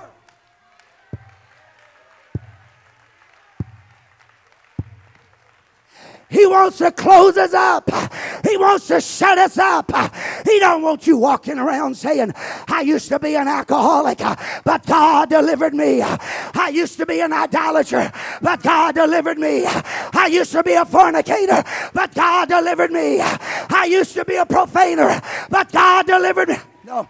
He 6.30 6.46
wants 6.46 6.78
to 6.78 6.92
close 6.92 7.37
us 7.37 7.52
up. 7.52 7.90
He 8.49 8.56
wants 8.56 8.87
to 8.88 9.00
shut 9.00 9.37
us 9.37 9.58
up. 9.58 9.90
He 10.46 10.58
don't 10.60 10.82
want 10.82 11.06
you 11.06 11.16
walking 11.16 11.58
around 11.58 11.96
saying, 11.96 12.32
I 12.68 12.82
used 12.82 13.08
to 13.08 13.18
be 13.18 13.34
an 13.37 13.49
alcoholic, 13.49 14.18
but 14.64 14.87
God 14.87 15.28
delivered 15.28 15.75
me. 15.75 16.02
I 16.02 16.70
used 16.72 16.96
to 16.99 17.06
be 17.06 17.20
an 17.20 17.32
idolater, 17.32 18.12
but 18.40 18.62
God 18.62 18.94
delivered 18.94 19.38
me. 19.38 19.64
I 19.66 20.28
used 20.30 20.52
to 20.52 20.62
be 20.62 20.75
a 20.75 20.84
fornicator, 20.84 21.64
but 21.92 22.14
God 22.14 22.49
delivered 22.49 22.92
me. 22.92 23.20
I 23.20 23.88
used 23.90 24.14
to 24.14 24.25
be 24.25 24.37
a 24.37 24.46
profaner, 24.46 25.20
but 25.50 25.72
God 25.72 26.06
delivered 26.06 26.49
me. 26.49 26.56
No, 26.84 27.08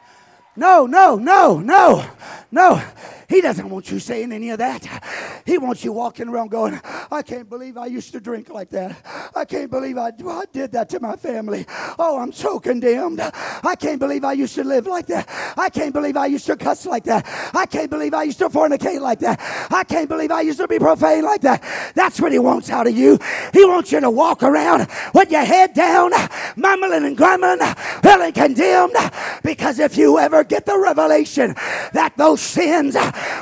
no, 0.57 0.87
no, 0.87 1.17
no, 1.17 1.59
no, 1.59 2.05
no. 2.51 2.83
He 3.31 3.41
doesn't 3.41 3.71
want 3.71 3.93
you 3.93 4.01
saying 4.01 4.33
any 4.33 4.51
of 4.51 4.59
that. 4.59 5.43
He 5.47 5.57
wants 5.57 5.85
you 5.85 5.93
walking 5.93 6.29
around 6.29 6.51
going, 6.51 6.81
I 7.13 7.23
can't 7.23 7.49
believe 7.49 7.79
I 7.79 7.87
used 7.87 8.11
to 8.13 8.21
drink 8.21 8.51
like 8.51 8.71
that. 8.71 9.31
I 9.37 9.45
can't 9.45 9.71
believe 9.71 9.97
I, 9.99 10.09
I 10.09 10.45
did 10.53 10.73
that 10.73 10.89
to 10.91 11.01
my 11.01 11.15
family. 11.15 11.65
Oh, 11.97 12.19
I'm 12.19 12.33
so 12.33 12.59
condemned. 12.59 13.21
I 13.21 13.77
can't 13.77 14.01
believe 14.01 14.25
I 14.25 14.33
used 14.33 14.57
to 14.57 14.65
live 14.65 14.89
like 14.89 15.07
that. 15.07 15.29
I 15.57 15.71
can't 15.71 15.93
believe 15.93 16.17
I 16.17 16.27
used 16.27 16.47
to 16.47 16.57
cuss 16.57 16.87
like 16.87 17.05
that. 17.05 17.25
I 17.55 17.67
can't 17.67 17.89
believe 17.89 18.15
I 18.15 18.25
used 18.25 18.39
to 18.39 18.49
fornicate 18.49 19.01
like 19.01 19.21
that. 19.21 19.39
I 19.71 19.85
can't 19.85 20.09
believe 20.09 20.33
I 20.33 20.41
used 20.41 20.59
to 20.59 20.67
be 20.67 20.81
profane 20.81 21.23
like 21.23 21.43
that. 21.43 21.63
That's 21.95 22.21
what 22.21 22.33
he 22.33 22.41
wants 22.41 22.69
out 22.69 22.89
of 22.89 22.99
you. 22.99 23.17
He 23.53 23.65
wants 23.65 23.93
you 23.93 24.01
to 24.01 24.11
walk 24.11 24.43
around 24.43 24.89
with 25.15 25.31
your 25.31 25.45
head 25.45 25.73
down, 25.73 26.11
mumbling 26.57 27.05
and 27.05 27.17
grumbling, 27.17 27.61
feeling 28.03 28.33
condemned. 28.33 28.97
Because 29.45 29.79
if 29.79 29.97
you 29.97 30.19
ever 30.19 30.43
get 30.43 30.67
the 30.67 30.77
revelation 30.77 31.55
that 31.93 32.13
those 32.17 32.41
sins 32.41 32.97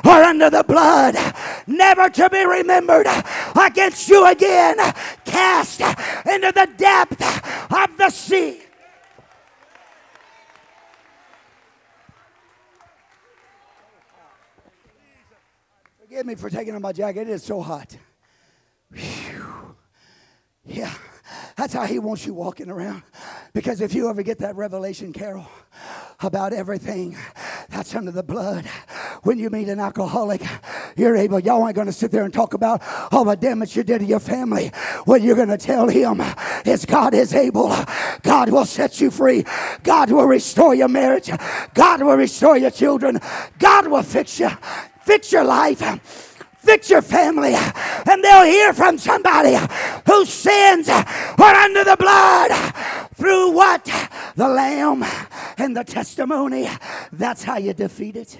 are 0.04 0.22
under 0.22 0.50
the 0.50 0.64
blood, 0.64 1.16
never 1.66 2.08
to 2.10 2.30
be 2.30 2.44
remembered 2.44 3.06
against 3.60 4.08
you 4.08 4.26
again, 4.26 4.76
cast 5.24 5.80
into 5.80 6.52
the 6.52 6.68
depth 6.76 7.22
of 7.72 7.96
the 7.96 8.10
sea. 8.10 8.62
Forgive 16.00 16.26
me 16.26 16.34
for 16.36 16.48
taking 16.48 16.74
off 16.74 16.80
my 16.80 16.92
jacket. 16.92 17.22
It 17.22 17.28
is 17.28 17.42
so 17.42 17.60
hot. 17.60 17.96
Whew. 18.90 19.76
Yeah. 20.64 20.94
That's 21.56 21.72
how 21.72 21.84
he 21.84 21.98
wants 21.98 22.24
you 22.24 22.34
walking 22.34 22.70
around. 22.70 23.02
Because 23.52 23.80
if 23.80 23.92
you 23.92 24.08
ever 24.08 24.22
get 24.22 24.38
that 24.38 24.56
revelation, 24.56 25.12
Carol, 25.12 25.46
about 26.20 26.52
everything 26.52 27.16
that's 27.68 27.94
under 27.94 28.10
the 28.10 28.22
blood, 28.22 28.64
when 29.22 29.38
you 29.38 29.50
meet 29.50 29.68
an 29.68 29.80
alcoholic, 29.80 30.42
you're 30.96 31.16
able, 31.16 31.40
y'all 31.40 31.66
ain't 31.66 31.74
going 31.74 31.86
to 31.86 31.92
sit 31.92 32.10
there 32.10 32.24
and 32.24 32.32
talk 32.32 32.54
about 32.54 32.82
all 33.12 33.24
the 33.24 33.36
damage 33.36 33.76
you 33.76 33.82
did 33.82 33.98
to 33.98 34.04
your 34.04 34.20
family. 34.20 34.68
What 35.04 35.22
you're 35.22 35.36
going 35.36 35.48
to 35.48 35.58
tell 35.58 35.88
him 35.88 36.22
is 36.64 36.84
God 36.84 37.14
is 37.14 37.34
able. 37.34 37.74
God 38.22 38.50
will 38.50 38.66
set 38.66 39.00
you 39.00 39.10
free. 39.10 39.44
God 39.82 40.10
will 40.10 40.26
restore 40.26 40.74
your 40.74 40.88
marriage. 40.88 41.30
God 41.74 42.02
will 42.02 42.16
restore 42.16 42.56
your 42.56 42.70
children. 42.70 43.20
God 43.58 43.88
will 43.88 44.02
fix 44.02 44.38
you, 44.40 44.50
fix 45.04 45.32
your 45.32 45.44
life 45.44 45.82
fix 46.58 46.90
your 46.90 47.00
family, 47.00 47.54
and 47.54 48.22
they'll 48.22 48.44
hear 48.44 48.74
from 48.74 48.98
somebody 48.98 49.56
whose 50.06 50.28
sins 50.28 50.88
are 50.88 51.54
under 51.54 51.82
the 51.82 51.96
blood 51.98 52.50
through 53.14 53.52
what? 53.52 53.84
The 54.36 54.48
Lamb 54.48 55.02
and 55.56 55.74
the 55.76 55.84
testimony. 55.84 56.68
That's 57.10 57.42
how 57.42 57.56
you 57.56 57.72
defeat 57.72 58.16
it. 58.16 58.38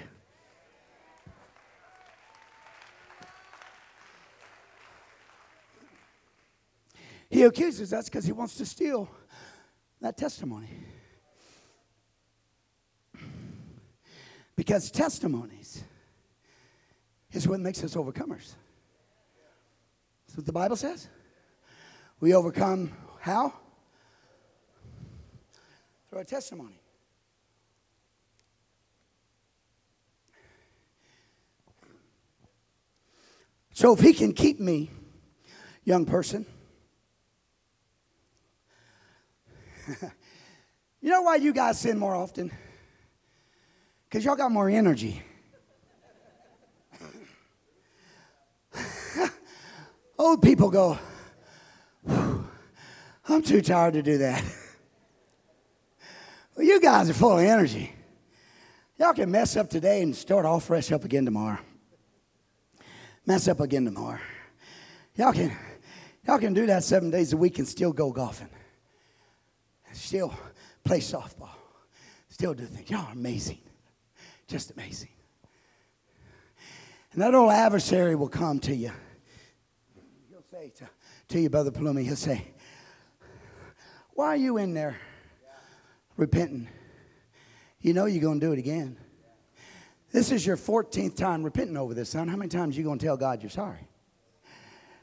He 7.29 7.43
accuses 7.43 7.93
us 7.93 8.05
because 8.05 8.25
he 8.25 8.31
wants 8.31 8.55
to 8.55 8.65
steal 8.65 9.09
that 10.01 10.17
testimony. 10.17 10.69
Because 14.55 14.89
testimonies 14.91 15.83
is 17.31 17.47
what 17.47 17.59
makes 17.59 17.83
us 17.83 17.95
overcomers. 17.95 18.55
That's 20.25 20.37
what 20.37 20.45
the 20.45 20.51
Bible 20.51 20.75
says. 20.75 21.07
We 22.19 22.33
overcome 22.33 22.91
how? 23.21 23.53
Through 26.09 26.19
our 26.19 26.25
testimony. 26.25 26.81
So 33.73 33.93
if 33.93 34.01
he 34.01 34.11
can 34.11 34.33
keep 34.33 34.59
me, 34.59 34.91
young 35.85 36.05
person, 36.05 36.45
you 41.01 41.09
know 41.09 41.21
why 41.21 41.35
you 41.37 41.53
guys 41.53 41.79
sin 41.79 41.97
more 41.97 42.15
often? 42.15 42.51
Because 44.07 44.25
y'all 44.25 44.35
got 44.35 44.51
more 44.51 44.69
energy. 44.69 45.21
Old 50.17 50.41
people 50.41 50.69
go, 50.69 50.97
I'm 52.07 53.43
too 53.43 53.61
tired 53.61 53.93
to 53.93 54.01
do 54.01 54.17
that. 54.19 54.43
Well, 56.55 56.67
you 56.67 56.81
guys 56.81 57.09
are 57.09 57.13
full 57.13 57.37
of 57.37 57.45
energy. 57.45 57.93
Y'all 58.97 59.13
can 59.13 59.31
mess 59.31 59.55
up 59.55 59.69
today 59.69 60.01
and 60.01 60.13
start 60.13 60.45
all 60.45 60.59
fresh 60.59 60.91
up 60.91 61.05
again 61.05 61.23
tomorrow. 61.23 61.57
Mess 63.25 63.47
up 63.47 63.61
again 63.61 63.85
tomorrow. 63.85 64.19
Y'all 65.15 65.31
can, 65.31 65.55
y'all 66.27 66.37
can 66.37 66.53
do 66.53 66.65
that 66.65 66.83
seven 66.83 67.11
days 67.11 67.31
a 67.31 67.37
week 67.37 67.59
and 67.59 67.67
still 67.67 67.93
go 67.93 68.11
golfing. 68.11 68.49
Still 69.91 70.33
play 70.83 70.99
softball, 70.99 71.49
still 72.29 72.53
do 72.53 72.65
things. 72.65 72.89
Y'all 72.89 73.05
are 73.07 73.13
amazing. 73.13 73.59
Just 74.47 74.71
amazing. 74.71 75.09
And 77.13 77.21
that 77.21 77.35
old 77.35 77.51
adversary 77.51 78.15
will 78.15 78.29
come 78.29 78.59
to 78.59 78.75
you. 78.75 78.91
He'll 80.29 80.43
say 80.51 80.71
to, 80.77 80.89
to 81.29 81.39
you, 81.39 81.49
Brother 81.49 81.71
Palumi, 81.71 82.03
he'll 82.03 82.15
say, 82.15 82.47
Why 84.13 84.27
are 84.27 84.37
you 84.37 84.57
in 84.57 84.73
there 84.73 84.97
repenting? 86.17 86.67
You 87.81 87.93
know 87.93 88.05
you're 88.05 88.21
going 88.21 88.39
to 88.39 88.45
do 88.45 88.51
it 88.51 88.59
again. 88.59 88.97
This 90.11 90.31
is 90.31 90.45
your 90.45 90.57
14th 90.57 91.15
time 91.15 91.43
repenting 91.43 91.77
over 91.77 91.93
this, 91.93 92.09
son. 92.09 92.27
How 92.27 92.35
many 92.35 92.49
times 92.49 92.75
are 92.75 92.79
you 92.79 92.85
going 92.85 92.99
to 92.99 93.05
tell 93.05 93.17
God 93.17 93.43
you're 93.43 93.49
sorry? 93.49 93.87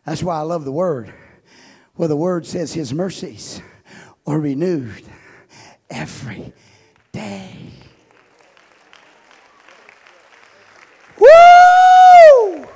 That's 0.04 0.22
why 0.22 0.36
I 0.36 0.42
love 0.42 0.64
the 0.64 0.72
word. 0.72 1.12
Where 1.94 2.08
the 2.08 2.16
word 2.16 2.46
says 2.46 2.72
his 2.74 2.92
mercies 2.92 3.62
are 4.26 4.40
renewed 4.40 5.04
every 5.88 6.52
day. 7.12 7.70
Woo! 11.18 12.66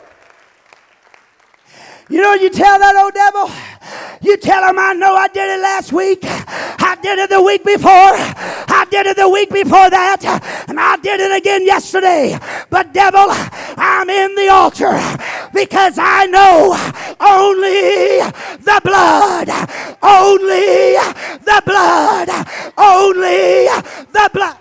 You 2.09 2.21
know, 2.21 2.35
you 2.35 2.51
tell 2.51 2.79
that 2.79 2.97
old 2.97 3.15
devil, 3.15 3.51
you 4.23 4.37
tell 4.37 4.69
him, 4.69 4.79
I 4.79 4.93
know 4.95 5.15
I 5.15 5.29
did 5.29 5.49
it 5.49 5.61
last 5.61 5.93
week. 5.93 6.21
I 6.23 6.97
did 7.03 7.19
it 7.19 7.31
the 7.31 7.43
week 7.43 7.65
before. 7.65 7.91
I 7.91 8.87
did 8.91 9.07
it 9.07 9.17
the 9.17 9.29
week 9.29 9.51
before 9.51 9.91
that. 9.91 10.25
And 10.69 10.79
I 10.79 10.97
did 10.97 11.21
it 11.21 11.37
again 11.37 11.65
yesterday. 11.65 12.39
But, 12.69 12.93
devil, 12.93 13.27
I'm 13.29 14.11
in 14.11 14.35
the 14.35 14.49
altar 14.49 14.99
because 15.53 15.99
I 15.99 16.27
know 16.27 16.77
only 17.21 18.21
the 18.59 18.81
blood, 18.83 19.49
only 20.03 20.95
the 21.39 21.63
blood, 21.65 22.29
only 22.77 23.67
the 24.13 24.31
blood. 24.33 24.57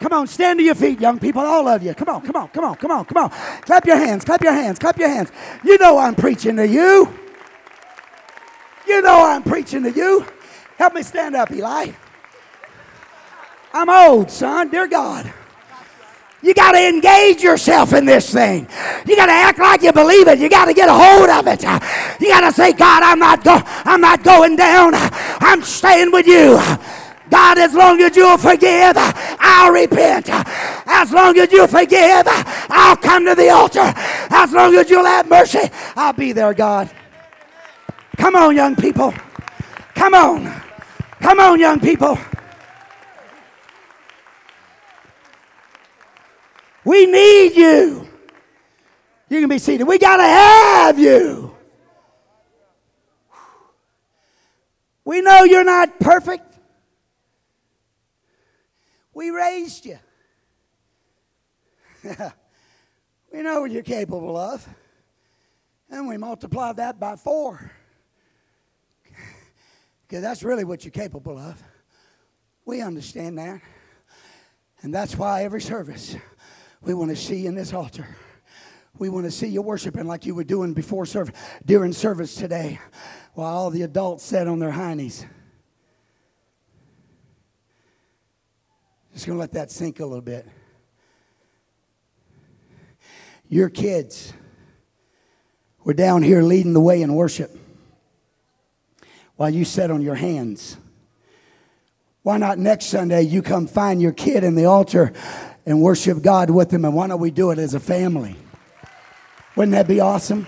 Come 0.00 0.12
on, 0.12 0.26
stand 0.28 0.60
to 0.60 0.64
your 0.64 0.76
feet, 0.76 1.00
young 1.00 1.18
people, 1.18 1.42
all 1.42 1.66
of 1.66 1.82
you. 1.82 1.92
Come 1.94 2.08
on, 2.08 2.22
come 2.22 2.36
on, 2.36 2.48
come 2.48 2.64
on, 2.64 2.76
come 2.76 2.90
on, 2.90 3.04
come 3.04 3.24
on. 3.24 3.30
Clap 3.62 3.84
your 3.84 3.96
hands, 3.96 4.24
clap 4.24 4.42
your 4.42 4.52
hands, 4.52 4.78
clap 4.78 4.96
your 4.96 5.08
hands. 5.08 5.32
You 5.64 5.76
know 5.78 5.98
I'm 5.98 6.14
preaching 6.14 6.56
to 6.56 6.66
you. 6.66 7.12
You 8.86 9.02
know 9.02 9.24
I'm 9.24 9.42
preaching 9.42 9.82
to 9.82 9.90
you. 9.90 10.24
Help 10.76 10.94
me 10.94 11.02
stand 11.02 11.34
up, 11.34 11.50
Eli. 11.50 11.90
I'm 13.72 13.90
old, 13.90 14.30
son. 14.30 14.70
Dear 14.70 14.86
God. 14.86 15.32
You 16.40 16.54
got 16.54 16.72
to 16.72 16.88
engage 16.88 17.42
yourself 17.42 17.92
in 17.92 18.04
this 18.04 18.32
thing. 18.32 18.68
You 19.06 19.16
got 19.16 19.26
to 19.26 19.32
act 19.32 19.58
like 19.58 19.82
you 19.82 19.92
believe 19.92 20.28
it. 20.28 20.38
You 20.38 20.48
got 20.48 20.66
to 20.66 20.74
get 20.74 20.88
a 20.88 20.94
hold 20.94 21.28
of 21.28 21.46
it. 21.48 21.62
You 22.20 22.28
got 22.28 22.40
to 22.48 22.52
say, 22.52 22.72
God, 22.72 23.02
I'm 23.02 23.18
not 23.18 23.42
go- 23.42 23.62
I'm 23.64 24.00
not 24.00 24.22
going 24.22 24.54
down. 24.54 24.92
I'm 24.94 25.62
staying 25.62 26.12
with 26.12 26.26
you. 26.26 26.60
God, 27.28 27.58
as 27.58 27.74
long 27.74 28.00
as 28.00 28.16
you'll 28.16 28.38
forgive, 28.38 28.94
I'll 28.96 29.72
repent. 29.72 30.28
As 30.30 31.12
long 31.12 31.36
as 31.38 31.50
you 31.52 31.66
forgive, 31.66 32.24
I'll 32.26 32.96
come 32.96 33.26
to 33.26 33.34
the 33.34 33.50
altar. 33.50 33.92
As 34.30 34.52
long 34.52 34.74
as 34.76 34.88
you'll 34.88 35.04
have 35.04 35.28
mercy, 35.28 35.68
I'll 35.96 36.12
be 36.12 36.32
there, 36.32 36.54
God. 36.54 36.88
Come 38.16 38.36
on, 38.36 38.56
young 38.56 38.76
people. 38.76 39.12
Come 39.94 40.14
on. 40.14 40.62
Come 41.20 41.40
on, 41.40 41.58
young 41.58 41.80
people. 41.80 42.16
We 46.88 47.04
need 47.04 47.54
you. 47.54 48.08
You 49.28 49.40
can 49.40 49.50
be 49.50 49.58
seated. 49.58 49.86
We 49.86 49.98
got 49.98 50.16
to 50.16 50.22
have 50.22 50.98
you. 50.98 51.54
We 55.04 55.20
know 55.20 55.44
you're 55.44 55.64
not 55.64 56.00
perfect. 56.00 56.58
We 59.12 59.28
raised 59.28 59.84
you. 59.84 59.98
we 63.34 63.42
know 63.42 63.60
what 63.60 63.70
you're 63.70 63.82
capable 63.82 64.38
of. 64.38 64.66
And 65.90 66.08
we 66.08 66.16
multiply 66.16 66.72
that 66.72 66.98
by 66.98 67.16
four. 67.16 67.70
Because 70.08 70.22
that's 70.22 70.42
really 70.42 70.64
what 70.64 70.84
you're 70.84 70.90
capable 70.90 71.36
of. 71.36 71.62
We 72.64 72.80
understand 72.80 73.36
that. 73.36 73.60
And 74.80 74.94
that's 74.94 75.14
why 75.16 75.44
every 75.44 75.60
service 75.60 76.16
we 76.82 76.94
want 76.94 77.10
to 77.10 77.16
see 77.16 77.40
you 77.40 77.48
in 77.48 77.54
this 77.54 77.72
altar. 77.72 78.06
We 78.98 79.08
want 79.08 79.26
to 79.26 79.30
see 79.30 79.46
you 79.46 79.62
worshiping 79.62 80.06
like 80.06 80.26
you 80.26 80.34
were 80.34 80.44
doing 80.44 80.74
before 80.74 81.06
service, 81.06 81.34
during 81.64 81.92
service 81.92 82.34
today, 82.34 82.80
while 83.34 83.54
all 83.54 83.70
the 83.70 83.82
adults 83.82 84.24
sat 84.24 84.48
on 84.48 84.58
their 84.58 84.72
heinies. 84.72 85.24
Just 89.12 89.26
to 89.26 89.34
let 89.34 89.52
that 89.52 89.70
sink 89.70 90.00
a 90.00 90.06
little 90.06 90.20
bit. 90.20 90.46
Your 93.48 93.68
kids 93.68 94.32
were 95.84 95.94
down 95.94 96.22
here 96.22 96.42
leading 96.42 96.72
the 96.72 96.80
way 96.80 97.02
in 97.02 97.14
worship 97.14 97.56
while 99.36 99.50
you 99.50 99.64
sat 99.64 99.90
on 99.90 100.02
your 100.02 100.16
hands. 100.16 100.76
Why 102.22 102.36
not 102.36 102.58
next 102.58 102.86
Sunday 102.86 103.22
you 103.22 103.40
come 103.40 103.66
find 103.66 104.02
your 104.02 104.12
kid 104.12 104.44
in 104.44 104.54
the 104.54 104.66
altar 104.66 105.12
and 105.68 105.82
worship 105.82 106.22
God 106.22 106.48
with 106.48 106.70
them? 106.70 106.86
And 106.86 106.94
why 106.94 107.06
don't 107.06 107.20
we 107.20 107.30
do 107.30 107.50
it 107.50 107.58
as 107.58 107.74
a 107.74 107.80
family? 107.80 108.36
Wouldn't 109.54 109.72
that 109.72 109.86
be 109.86 110.00
awesome? 110.00 110.46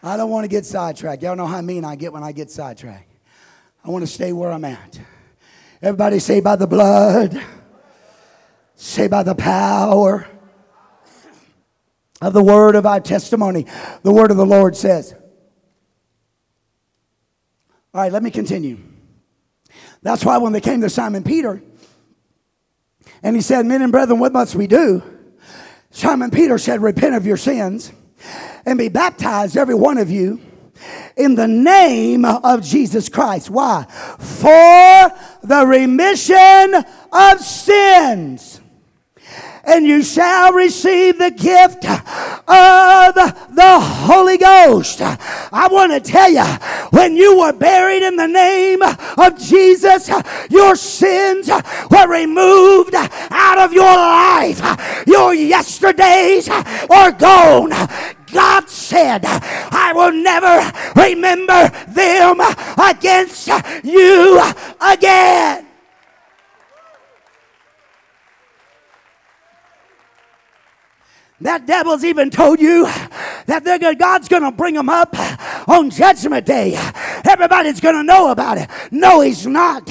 I 0.00 0.16
don't 0.16 0.30
want 0.30 0.44
to 0.44 0.48
get 0.48 0.64
sidetracked. 0.64 1.24
Y'all 1.24 1.34
know 1.34 1.46
how 1.46 1.60
mean 1.60 1.84
I 1.84 1.96
get 1.96 2.12
when 2.12 2.22
I 2.22 2.30
get 2.30 2.52
sidetracked. 2.52 3.10
I 3.84 3.90
want 3.90 4.02
to 4.04 4.06
stay 4.06 4.32
where 4.32 4.52
I'm 4.52 4.64
at. 4.64 5.00
Everybody 5.82 6.20
say 6.20 6.40
by 6.40 6.54
the 6.54 6.68
blood, 6.68 7.42
say 8.76 9.08
by 9.08 9.24
the 9.24 9.34
power 9.34 10.28
of 12.22 12.32
the 12.32 12.44
word 12.44 12.76
of 12.76 12.86
our 12.86 13.00
testimony. 13.00 13.66
The 14.04 14.12
word 14.12 14.30
of 14.30 14.36
the 14.36 14.46
Lord 14.46 14.76
says. 14.76 15.14
All 17.92 18.02
right, 18.02 18.12
let 18.12 18.22
me 18.22 18.30
continue. 18.30 18.87
That's 20.02 20.24
why 20.24 20.38
when 20.38 20.52
they 20.52 20.60
came 20.60 20.80
to 20.82 20.90
Simon 20.90 21.24
Peter, 21.24 21.62
and 23.22 23.34
he 23.34 23.42
said, 23.42 23.66
Men 23.66 23.82
and 23.82 23.92
brethren, 23.92 24.20
what 24.20 24.32
must 24.32 24.54
we 24.54 24.66
do? 24.66 25.02
Simon 25.90 26.30
Peter 26.30 26.58
said, 26.58 26.82
Repent 26.82 27.14
of 27.14 27.26
your 27.26 27.36
sins 27.36 27.92
and 28.64 28.78
be 28.78 28.88
baptized, 28.88 29.56
every 29.56 29.74
one 29.74 29.98
of 29.98 30.10
you, 30.10 30.40
in 31.16 31.34
the 31.34 31.48
name 31.48 32.24
of 32.24 32.62
Jesus 32.62 33.08
Christ. 33.08 33.50
Why? 33.50 33.84
For 34.18 35.46
the 35.46 35.66
remission 35.66 36.84
of 37.12 37.40
sins 37.40 38.60
and 39.68 39.86
you 39.86 40.02
shall 40.02 40.52
receive 40.52 41.18
the 41.18 41.30
gift 41.30 41.84
of 41.84 43.14
the 43.14 43.80
Holy 43.80 44.38
Ghost. 44.38 45.00
I 45.02 45.68
want 45.70 45.92
to 45.92 46.00
tell 46.00 46.30
you, 46.30 46.44
when 46.90 47.16
you 47.16 47.38
were 47.38 47.52
buried 47.52 48.02
in 48.02 48.16
the 48.16 48.26
name 48.26 48.80
of 48.82 49.38
Jesus, 49.38 50.10
your 50.50 50.74
sins 50.74 51.50
were 51.90 52.08
removed 52.08 52.94
out 52.94 53.58
of 53.58 53.72
your 53.72 53.84
life. 53.84 55.04
Your 55.06 55.34
yesterdays 55.34 56.48
are 56.48 57.12
gone. 57.12 57.70
God 58.32 58.68
said, 58.68 59.22
I 59.24 59.92
will 59.94 60.12
never 60.12 60.72
remember 60.98 61.68
them 61.88 62.40
against 62.78 63.48
you 63.84 64.40
again. 64.80 65.67
That 71.40 71.66
devil's 71.66 72.02
even 72.02 72.30
told 72.30 72.58
you 72.58 72.84
that 73.46 73.96
God's 73.96 74.26
going 74.26 74.42
to 74.42 74.50
bring 74.50 74.74
them 74.74 74.88
up 74.88 75.14
on 75.68 75.88
Judgment 75.88 76.44
Day. 76.44 76.74
Everybody's 77.24 77.78
going 77.78 77.94
to 77.94 78.02
know 78.02 78.32
about 78.32 78.58
it. 78.58 78.68
No, 78.90 79.20
he's 79.20 79.46
not. 79.46 79.88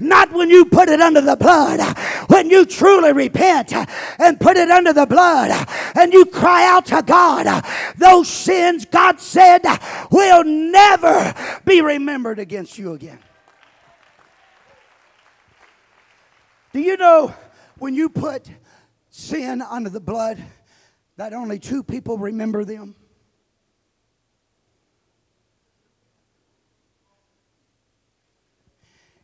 Not 0.00 0.32
when 0.32 0.50
you 0.50 0.64
put 0.64 0.88
it 0.88 1.00
under 1.00 1.20
the 1.20 1.36
blood. 1.36 1.80
When 2.28 2.50
you 2.50 2.66
truly 2.66 3.12
repent 3.12 3.72
and 4.18 4.40
put 4.40 4.56
it 4.56 4.70
under 4.70 4.92
the 4.92 5.06
blood 5.06 5.52
and 5.94 6.12
you 6.12 6.24
cry 6.24 6.66
out 6.66 6.86
to 6.86 7.00
God, 7.02 7.64
those 7.96 8.28
sins, 8.28 8.84
God 8.84 9.20
said, 9.20 9.62
will 10.10 10.42
never 10.42 11.32
be 11.64 11.80
remembered 11.80 12.40
against 12.40 12.76
you 12.76 12.94
again. 12.94 13.20
Do 16.72 16.80
you 16.80 16.96
know 16.96 17.34
when 17.78 17.94
you 17.94 18.08
put 18.08 18.50
sin 19.10 19.62
under 19.62 19.90
the 19.90 20.00
blood? 20.00 20.42
that 21.18 21.32
only 21.32 21.58
two 21.58 21.82
people 21.82 22.16
remember 22.16 22.64
them? 22.64 22.94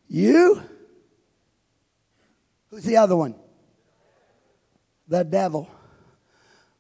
You? 0.09 0.61
Who's 2.71 2.83
the 2.83 2.97
other 2.97 3.15
one? 3.15 3.37
The 5.07 5.23
devil. 5.23 5.71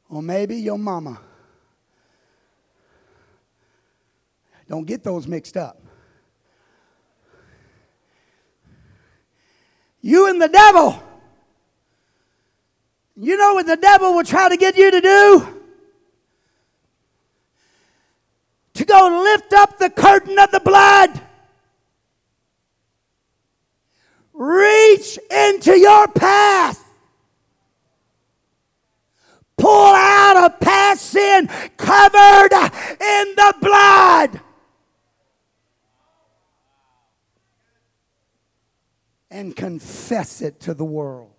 Or 0.08 0.20
maybe 0.20 0.56
your 0.56 0.78
mama. 0.78 1.20
Don't 4.68 4.84
get 4.84 5.04
those 5.04 5.28
mixed 5.28 5.56
up. 5.56 5.80
You 10.00 10.28
and 10.28 10.42
the 10.42 10.48
devil. 10.48 11.00
You 13.16 13.36
know 13.36 13.54
what 13.54 13.66
the 13.66 13.76
devil 13.76 14.14
will 14.14 14.24
try 14.24 14.48
to 14.48 14.56
get 14.56 14.76
you 14.76 14.90
to 14.90 15.00
do? 15.00 15.60
To 18.74 18.84
go 18.84 19.22
lift 19.22 19.52
up 19.52 19.78
the 19.78 19.88
curtain 19.88 20.38
of 20.38 20.50
the 20.50 20.60
blood. 20.60 21.20
Reach 24.32 25.16
into 25.30 25.78
your 25.78 26.08
past. 26.08 26.80
Pull 29.56 29.94
out 29.94 30.46
a 30.46 30.50
past 30.50 31.02
sin 31.02 31.48
covered 31.76 32.52
in 32.52 33.34
the 33.36 33.54
blood. 33.60 34.40
And 39.30 39.54
confess 39.54 40.42
it 40.42 40.58
to 40.60 40.74
the 40.74 40.84
world. 40.84 41.33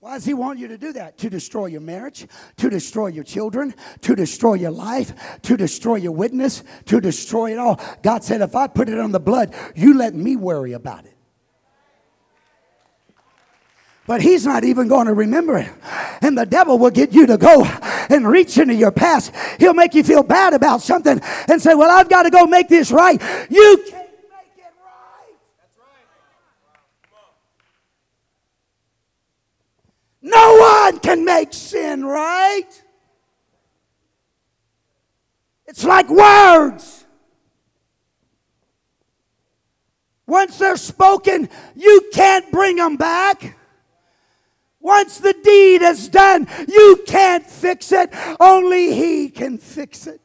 Why 0.00 0.14
does 0.14 0.24
he 0.24 0.32
want 0.32 0.60
you 0.60 0.68
to 0.68 0.78
do 0.78 0.92
that? 0.92 1.18
To 1.18 1.30
destroy 1.30 1.66
your 1.66 1.80
marriage, 1.80 2.26
to 2.58 2.70
destroy 2.70 3.08
your 3.08 3.24
children, 3.24 3.74
to 4.02 4.14
destroy 4.14 4.54
your 4.54 4.70
life, 4.70 5.40
to 5.42 5.56
destroy 5.56 5.96
your 5.96 6.12
witness, 6.12 6.62
to 6.86 7.00
destroy 7.00 7.52
it 7.52 7.58
all. 7.58 7.80
God 8.02 8.22
said, 8.22 8.40
if 8.40 8.54
I 8.54 8.68
put 8.68 8.88
it 8.88 9.00
on 9.00 9.10
the 9.10 9.20
blood, 9.20 9.54
you 9.74 9.94
let 9.94 10.14
me 10.14 10.36
worry 10.36 10.72
about 10.72 11.04
it. 11.04 11.18
But 14.08 14.22
he's 14.22 14.46
not 14.46 14.64
even 14.64 14.88
going 14.88 15.06
to 15.06 15.12
remember 15.12 15.58
it. 15.58 15.70
And 16.22 16.36
the 16.36 16.46
devil 16.46 16.78
will 16.78 16.90
get 16.90 17.12
you 17.12 17.26
to 17.26 17.36
go 17.36 17.64
and 18.08 18.26
reach 18.26 18.56
into 18.56 18.74
your 18.74 18.90
past. 18.90 19.32
He'll 19.58 19.74
make 19.74 19.94
you 19.94 20.02
feel 20.02 20.22
bad 20.22 20.54
about 20.54 20.80
something 20.80 21.20
and 21.46 21.60
say, 21.60 21.74
Well, 21.74 21.90
I've 21.90 22.08
got 22.08 22.22
to 22.22 22.30
go 22.30 22.46
make 22.46 22.68
this 22.68 22.90
right. 22.90 23.20
You 23.50 23.84
can't 23.86 24.08
make 24.32 24.56
it 24.56 24.72
right. 24.82 25.36
No 30.28 30.56
one 30.56 30.98
can 31.00 31.24
make 31.24 31.54
sin 31.54 32.04
right. 32.04 32.68
It's 35.66 35.84
like 35.84 36.10
words. 36.10 37.06
Once 40.26 40.58
they're 40.58 40.76
spoken, 40.76 41.48
you 41.74 42.10
can't 42.12 42.50
bring 42.52 42.76
them 42.76 42.96
back. 42.98 43.56
Once 44.80 45.18
the 45.18 45.32
deed 45.42 45.80
is 45.80 46.08
done, 46.08 46.46
you 46.68 47.02
can't 47.06 47.46
fix 47.46 47.90
it. 47.90 48.10
Only 48.38 48.92
He 48.92 49.30
can 49.30 49.56
fix 49.56 50.06
it. 50.06 50.20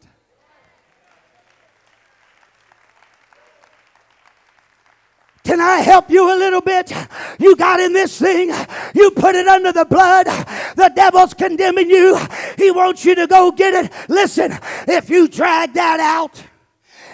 Can 5.44 5.60
I 5.60 5.78
help 5.80 6.10
you 6.10 6.34
a 6.34 6.38
little 6.38 6.62
bit? 6.62 6.92
You 7.38 7.56
got 7.58 7.82
in 7.82 7.92
this 7.92 8.18
thing, 8.18 8.54
you 8.96 9.12
put 9.12 9.36
it 9.36 9.48
under 9.48 9.74
the 9.74 9.86
blood. 9.86 10.26
The 10.76 10.92
devil's 10.96 11.34
condemning 11.34 11.90
you. 11.90 12.18
He 12.58 12.72
wants 12.72 13.04
you 13.04 13.14
to 13.16 13.28
go 13.28 13.52
get 13.52 13.74
it. 13.86 13.92
Listen, 14.08 14.58
if 14.88 15.10
you 15.10 15.28
drag 15.28 15.74
that 15.74 16.00
out 16.00 16.42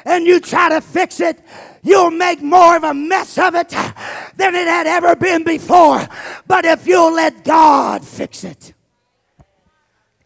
and 0.06 0.28
you 0.28 0.40
try 0.40 0.70
to 0.70 0.80
fix 0.80 1.20
it, 1.20 1.42
you'll 1.82 2.12
make 2.12 2.42
more 2.42 2.78
of 2.78 2.84
a 2.84 2.94
mess 2.94 3.38
of 3.40 3.56
it 3.56 3.70
than 3.70 4.54
it 4.56 4.68
had 4.68 4.86
ever 4.86 5.16
been 5.16 5.44
before. 5.44 6.08
But 6.48 6.66
if 6.66 6.86
you'll 6.86 7.14
let 7.14 7.44
God 7.44 8.06
fix 8.06 8.44
it, 8.44 8.74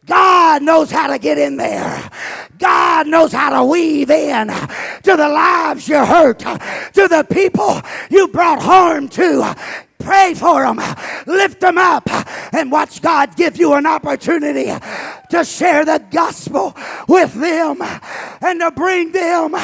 God 0.05 0.61
knows 0.63 0.91
how 0.91 1.07
to 1.07 1.17
get 1.17 1.37
in 1.37 1.57
there. 1.57 2.09
God 2.57 3.07
knows 3.07 3.31
how 3.31 3.49
to 3.61 3.63
weave 3.63 4.09
in 4.09 4.47
to 4.47 5.15
the 5.15 5.29
lives 5.29 5.87
you 5.87 6.05
hurt, 6.05 6.39
to 6.39 7.07
the 7.07 7.25
people 7.31 7.81
you 8.09 8.27
brought 8.27 8.61
harm 8.61 9.07
to. 9.09 9.55
Pray 9.99 10.33
for 10.33 10.63
them, 10.63 10.81
lift 11.25 11.61
them 11.61 11.77
up, 11.77 12.09
and 12.53 12.69
watch 12.69 13.01
God 13.01 13.37
give 13.37 13.55
you 13.55 13.73
an 13.73 13.85
opportunity 13.85 14.65
to 15.29 15.45
share 15.45 15.85
the 15.85 16.03
gospel 16.11 16.75
with 17.07 17.33
them 17.33 17.81
and 18.41 18.59
to 18.59 18.71
bring 18.71 19.13
them 19.13 19.55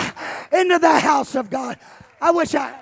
into 0.54 0.80
the 0.80 1.00
house 1.00 1.36
of 1.36 1.50
God. 1.50 1.78
I 2.22 2.32
wish 2.32 2.56
I. 2.56 2.74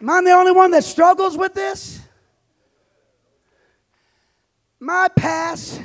Am 0.00 0.10
I 0.10 0.22
the 0.22 0.30
only 0.30 0.52
one 0.52 0.70
that 0.70 0.84
struggles 0.84 1.36
with 1.36 1.54
this? 1.54 2.00
My 4.78 5.08
past 5.16 5.82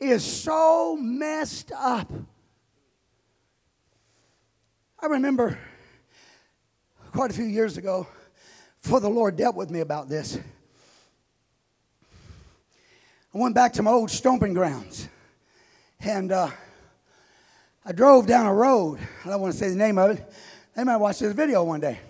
is 0.00 0.24
so 0.24 0.96
messed 1.00 1.70
up. 1.72 2.10
I 5.00 5.06
remember 5.06 5.58
quite 7.12 7.30
a 7.30 7.34
few 7.34 7.44
years 7.44 7.76
ago, 7.76 8.08
before 8.82 8.98
the 8.98 9.08
Lord 9.08 9.36
dealt 9.36 9.54
with 9.54 9.70
me 9.70 9.80
about 9.80 10.08
this, 10.08 10.36
I 13.32 13.38
went 13.38 13.54
back 13.54 13.72
to 13.74 13.82
my 13.82 13.92
old 13.92 14.10
stomping 14.10 14.52
grounds. 14.52 15.08
And 16.00 16.32
uh, 16.32 16.50
I 17.86 17.92
drove 17.92 18.26
down 18.26 18.46
a 18.46 18.52
road. 18.52 18.98
I 19.24 19.28
don't 19.28 19.40
want 19.40 19.52
to 19.52 19.58
say 19.58 19.68
the 19.68 19.76
name 19.76 19.96
of 19.96 20.10
it. 20.10 20.32
They 20.74 20.82
might 20.82 20.96
watch 20.96 21.20
this 21.20 21.32
video 21.32 21.62
one 21.62 21.80
day. 21.80 22.00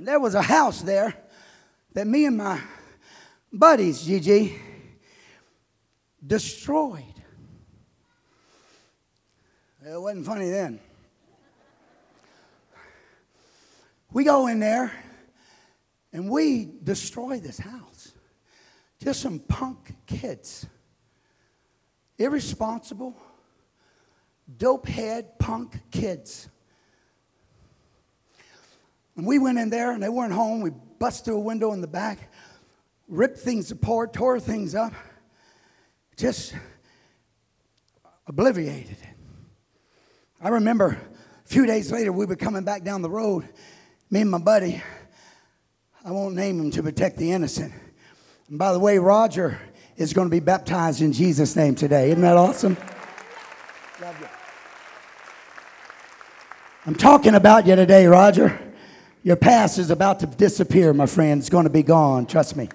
There 0.00 0.20
was 0.20 0.34
a 0.34 0.42
house 0.42 0.82
there 0.82 1.12
that 1.92 2.06
me 2.06 2.26
and 2.26 2.36
my 2.36 2.60
buddies, 3.52 4.04
Gigi, 4.04 4.56
destroyed. 6.24 7.02
It 9.84 10.00
wasn't 10.00 10.26
funny 10.26 10.50
then. 10.50 10.78
We 14.12 14.22
go 14.22 14.46
in 14.46 14.60
there 14.60 14.92
and 16.12 16.30
we 16.30 16.70
destroy 16.84 17.40
this 17.40 17.58
house. 17.58 18.12
Just 19.02 19.20
some 19.20 19.40
punk 19.40 19.96
kids. 20.06 20.66
Irresponsible, 22.18 23.16
dope 24.56 24.86
head 24.86 25.38
punk 25.40 25.80
kids. 25.90 26.48
And 29.18 29.26
we 29.26 29.38
went 29.38 29.58
in 29.58 29.68
there 29.68 29.90
and 29.90 30.02
they 30.02 30.08
weren't 30.08 30.32
home. 30.32 30.62
We 30.62 30.70
bust 30.70 31.24
through 31.24 31.36
a 31.36 31.40
window 31.40 31.72
in 31.72 31.80
the 31.80 31.88
back, 31.88 32.30
ripped 33.08 33.38
things 33.38 33.70
apart, 33.70 34.12
tore 34.14 34.38
things 34.40 34.74
up, 34.74 34.92
just 36.16 36.54
obliterated 38.26 38.92
it. 38.92 39.08
I 40.40 40.50
remember 40.50 40.98
a 41.44 41.48
few 41.48 41.66
days 41.66 41.90
later 41.90 42.12
we 42.12 42.26
were 42.26 42.36
coming 42.36 42.64
back 42.64 42.84
down 42.84 43.02
the 43.02 43.10
road 43.10 43.46
me 44.10 44.22
and 44.22 44.30
my 44.30 44.38
buddy, 44.38 44.82
I 46.04 46.12
won't 46.12 46.34
name 46.34 46.58
him 46.58 46.70
to 46.70 46.82
protect 46.82 47.18
the 47.18 47.32
innocent. 47.32 47.72
And 48.48 48.58
by 48.58 48.72
the 48.72 48.78
way, 48.78 48.98
Roger 48.98 49.60
is 49.96 50.14
going 50.14 50.28
to 50.28 50.30
be 50.30 50.40
baptized 50.40 51.02
in 51.02 51.12
Jesus' 51.12 51.54
name 51.56 51.74
today. 51.74 52.10
Isn't 52.10 52.22
that 52.22 52.36
awesome? 52.36 52.76
Love 54.00 54.18
you. 54.20 54.28
I'm 56.86 56.94
talking 56.94 57.34
about 57.34 57.66
you 57.66 57.76
today, 57.76 58.06
Roger. 58.06 58.67
Your 59.28 59.36
past 59.36 59.76
is 59.76 59.90
about 59.90 60.20
to 60.20 60.26
disappear, 60.26 60.94
my 60.94 61.04
friend. 61.04 61.38
It's 61.38 61.50
going 61.50 61.64
to 61.64 61.70
be 61.70 61.82
gone. 61.82 62.24
Trust 62.24 62.56
me. 62.56 62.70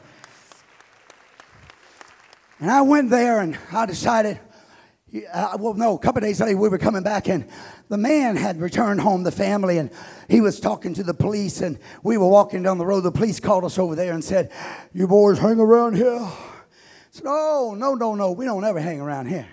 And 2.59 2.69
I 2.69 2.83
went 2.83 3.09
there 3.09 3.39
and 3.39 3.57
I 3.71 3.87
decided 3.87 4.39
uh, 5.33 5.57
well, 5.59 5.73
no, 5.73 5.95
a 5.95 5.97
couple 5.97 6.21
days 6.21 6.39
later, 6.39 6.55
we 6.55 6.69
were 6.69 6.77
coming 6.77 7.01
back, 7.01 7.27
and 7.27 7.47
the 7.89 7.97
man 7.97 8.35
had 8.35 8.59
returned 8.61 9.01
home, 9.01 9.23
the 9.23 9.31
family, 9.31 9.79
and 9.79 9.89
he 10.29 10.41
was 10.41 10.59
talking 10.59 10.93
to 10.93 11.01
the 11.01 11.15
police. 11.15 11.61
And 11.61 11.79
we 12.03 12.17
were 12.17 12.27
walking 12.27 12.61
down 12.61 12.77
the 12.77 12.85
road. 12.85 13.01
The 13.01 13.11
police 13.11 13.39
called 13.39 13.63
us 13.63 13.79
over 13.79 13.95
there 13.95 14.13
and 14.13 14.23
said, 14.23 14.51
You 14.93 15.07
boys 15.07 15.39
hang 15.39 15.59
around 15.59 15.95
here? 15.95 16.19
I 16.19 16.35
said, 17.09 17.25
Oh, 17.25 17.73
no, 17.75 17.95
no, 17.95 18.13
no. 18.13 18.31
We 18.31 18.45
don't 18.45 18.63
ever 18.63 18.79
hang 18.79 19.01
around 19.01 19.25
here. 19.25 19.47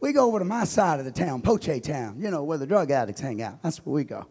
We 0.00 0.14
go 0.14 0.28
over 0.28 0.38
to 0.38 0.46
my 0.46 0.64
side 0.64 0.98
of 0.98 1.04
the 1.04 1.12
town, 1.12 1.42
Poche 1.42 1.82
Town, 1.82 2.16
you 2.18 2.30
know, 2.30 2.42
where 2.42 2.56
the 2.56 2.66
drug 2.66 2.90
addicts 2.90 3.20
hang 3.20 3.42
out. 3.42 3.62
That's 3.62 3.84
where 3.84 3.92
we 3.92 4.04
go. 4.04 4.26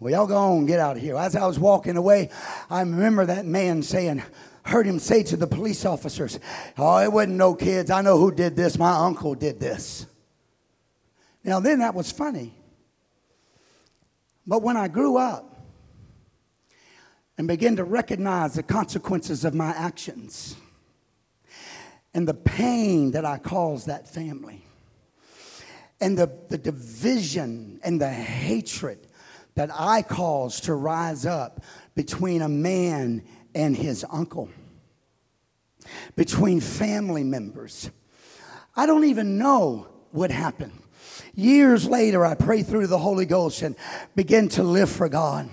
Well, 0.00 0.12
y'all 0.12 0.26
go 0.26 0.36
on, 0.36 0.66
get 0.66 0.80
out 0.80 0.96
of 0.96 1.02
here. 1.02 1.16
As 1.16 1.36
I 1.36 1.46
was 1.46 1.58
walking 1.58 1.96
away, 1.96 2.30
I 2.68 2.80
remember 2.80 3.26
that 3.26 3.46
man 3.46 3.82
saying, 3.82 4.22
heard 4.64 4.86
him 4.86 4.98
say 4.98 5.22
to 5.24 5.36
the 5.36 5.46
police 5.46 5.84
officers, 5.84 6.38
Oh, 6.76 6.98
it 6.98 7.12
wasn't 7.12 7.36
no 7.36 7.54
kids. 7.54 7.90
I 7.90 8.02
know 8.02 8.18
who 8.18 8.32
did 8.32 8.56
this. 8.56 8.78
My 8.78 8.92
uncle 8.92 9.34
did 9.34 9.60
this. 9.60 10.06
Now, 11.44 11.60
then 11.60 11.80
that 11.80 11.94
was 11.94 12.10
funny. 12.10 12.54
But 14.46 14.62
when 14.62 14.76
I 14.76 14.88
grew 14.88 15.16
up 15.16 15.54
and 17.36 17.46
began 17.46 17.76
to 17.76 17.84
recognize 17.84 18.54
the 18.54 18.62
consequences 18.62 19.44
of 19.44 19.54
my 19.54 19.70
actions 19.70 20.56
and 22.12 22.26
the 22.28 22.34
pain 22.34 23.12
that 23.12 23.24
I 23.24 23.38
caused 23.38 23.86
that 23.86 24.08
family 24.08 24.64
and 26.00 26.16
the, 26.16 26.30
the 26.48 26.58
division 26.58 27.80
and 27.82 28.00
the 28.00 28.10
hatred 28.10 29.06
that 29.54 29.70
I 29.72 30.02
caused 30.02 30.64
to 30.64 30.74
rise 30.74 31.26
up 31.26 31.62
between 31.94 32.42
a 32.42 32.48
man 32.48 33.22
and 33.54 33.76
his 33.76 34.04
uncle, 34.10 34.48
between 36.16 36.60
family 36.60 37.24
members. 37.24 37.90
I 38.76 38.86
don't 38.86 39.04
even 39.04 39.38
know 39.38 39.86
what 40.10 40.30
happened. 40.30 40.72
Years 41.34 41.86
later, 41.86 42.24
I 42.24 42.34
prayed 42.34 42.66
through 42.66 42.88
the 42.88 42.98
Holy 42.98 43.26
Ghost 43.26 43.62
and 43.62 43.76
began 44.14 44.48
to 44.50 44.62
live 44.62 44.90
for 44.90 45.08
God. 45.08 45.48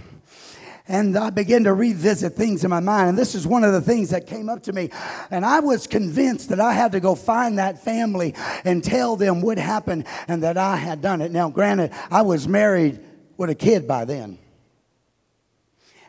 And 0.88 1.18
I 1.18 1.30
began 1.30 1.64
to 1.66 1.74
revisit 1.74 2.34
things 2.34 2.64
in 2.64 2.70
my 2.70 2.80
mind. 2.80 3.10
And 3.10 3.18
this 3.18 3.36
is 3.36 3.48
one 3.48 3.64
of 3.64 3.72
the 3.72 3.82
things 3.82 4.10
that 4.10 4.28
came 4.28 4.50
up 4.50 4.64
to 4.64 4.74
me. 4.74 4.90
And 5.30 5.46
I 5.46 5.60
was 5.60 5.88
convinced 5.88 6.50
that 6.50 6.60
I 6.60 6.74
had 6.74 6.92
to 6.94 7.00
go 7.00 7.16
find 7.16 7.60
that 7.60 7.84
family 7.84 8.34
and 8.66 8.84
tell 8.84 9.16
them 9.16 9.42
what 9.42 9.58
happened 9.58 10.06
and 10.28 10.44
that 10.44 10.58
I 10.58 10.76
had 10.76 11.02
done 11.02 11.22
it. 11.22 11.32
Now, 11.32 11.50
granted, 11.50 11.92
I 12.10 12.24
was 12.24 12.48
married 12.48 13.00
with 13.38 13.50
a 13.50 13.56
kid 13.56 13.88
by 13.88 14.06
then. 14.06 14.38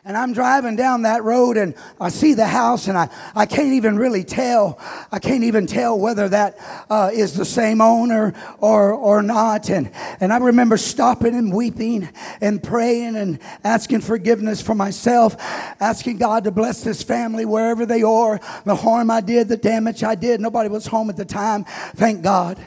And 0.05 0.17
I'm 0.17 0.33
driving 0.33 0.75
down 0.75 1.03
that 1.03 1.23
road 1.23 1.55
and 1.55 1.75
I 1.97 2.09
see 2.09 2.33
the 2.33 2.45
house 2.45 2.89
and 2.89 2.97
I, 2.97 3.09
I 3.33 3.45
can't 3.45 3.71
even 3.71 3.97
really 3.97 4.25
tell. 4.25 4.77
I 5.13 5.19
can't 5.19 5.45
even 5.45 5.65
tell 5.65 5.97
whether 5.97 6.27
that 6.27 6.57
uh, 6.89 7.11
is 7.13 7.35
the 7.35 7.45
same 7.45 7.79
owner 7.79 8.33
or, 8.57 8.91
or 8.91 9.21
not. 9.23 9.69
And, 9.69 9.89
and 10.19 10.33
I 10.33 10.39
remember 10.39 10.75
stopping 10.75 11.33
and 11.35 11.53
weeping 11.53 12.09
and 12.41 12.61
praying 12.61 13.15
and 13.15 13.39
asking 13.63 14.01
forgiveness 14.01 14.61
for 14.61 14.75
myself, 14.75 15.37
asking 15.79 16.17
God 16.17 16.43
to 16.43 16.51
bless 16.51 16.83
this 16.83 17.01
family 17.01 17.45
wherever 17.45 17.85
they 17.85 18.03
are, 18.03 18.41
the 18.65 18.75
harm 18.75 19.09
I 19.09 19.21
did, 19.21 19.47
the 19.47 19.55
damage 19.55 20.03
I 20.03 20.15
did. 20.15 20.41
Nobody 20.41 20.67
was 20.67 20.85
home 20.85 21.09
at 21.11 21.15
the 21.15 21.23
time. 21.23 21.63
Thank 21.95 22.23
God. 22.23 22.61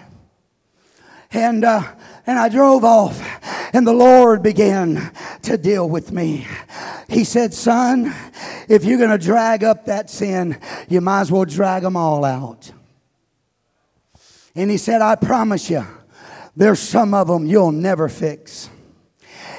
And, 1.32 1.66
uh, 1.66 1.82
and 2.26 2.38
I 2.38 2.48
drove 2.48 2.84
off, 2.84 3.20
and 3.72 3.86
the 3.86 3.92
Lord 3.92 4.42
began 4.42 5.12
to 5.42 5.56
deal 5.56 5.88
with 5.88 6.12
me. 6.12 6.46
He 7.08 7.24
said, 7.24 7.54
Son, 7.54 8.12
if 8.68 8.84
you're 8.84 8.98
going 8.98 9.10
to 9.10 9.18
drag 9.18 9.62
up 9.62 9.86
that 9.86 10.10
sin, 10.10 10.58
you 10.88 11.00
might 11.00 11.22
as 11.22 11.32
well 11.32 11.44
drag 11.44 11.82
them 11.82 11.96
all 11.96 12.24
out. 12.24 12.72
And 14.54 14.70
He 14.70 14.76
said, 14.76 15.02
I 15.02 15.14
promise 15.14 15.70
you, 15.70 15.86
there's 16.56 16.80
some 16.80 17.14
of 17.14 17.28
them 17.28 17.46
you'll 17.46 17.72
never 17.72 18.08
fix. 18.08 18.70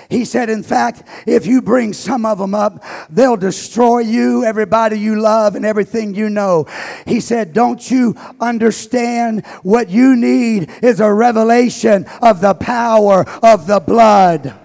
He 0.10 0.26
said, 0.26 0.50
in 0.50 0.64
fact, 0.64 1.04
if 1.26 1.46
you 1.46 1.62
bring 1.62 1.94
some 1.94 2.26
of 2.26 2.38
them 2.38 2.56
up, 2.56 2.84
they'll 3.10 3.38
destroy 3.38 4.00
you, 4.00 4.44
everybody 4.46 5.00
you 5.00 5.20
love, 5.20 5.56
and 5.56 5.66
everything 5.66 6.16
you 6.16 6.30
know. 6.30 6.66
He 7.06 7.20
said, 7.20 7.54
don't 7.54 7.90
you 7.92 8.16
understand 8.40 9.46
what 9.64 9.90
you 9.90 10.16
need 10.16 10.72
is 10.82 11.00
a 11.00 11.14
revelation 11.14 12.06
of 12.22 12.42
the 12.42 12.54
power 12.54 13.28
of 13.44 13.68
the 13.68 13.80
blood. 13.80 14.58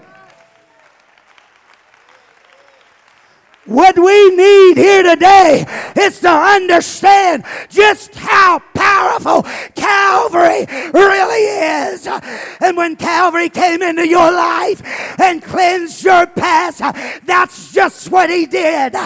What 3.65 3.97
we 3.97 4.35
need 4.35 4.75
here 4.75 5.03
today 5.03 5.65
is 5.97 6.19
to 6.19 6.29
understand 6.29 7.45
just 7.69 8.13
how 8.13 8.59
powerful 8.73 9.43
Calvary 9.73 10.65
really 10.93 11.43
is. 11.93 12.05
And 12.59 12.75
when 12.75 12.97
Calvary 12.97 13.47
came 13.47 13.81
into 13.81 14.05
your 14.05 14.31
life 14.33 14.81
and 15.17 15.41
cleansed 15.41 16.03
your 16.03 16.27
past, 16.27 16.79
that's 17.25 17.71
just 17.71 18.11
what 18.11 18.29
He 18.29 18.45
did. 18.45 18.97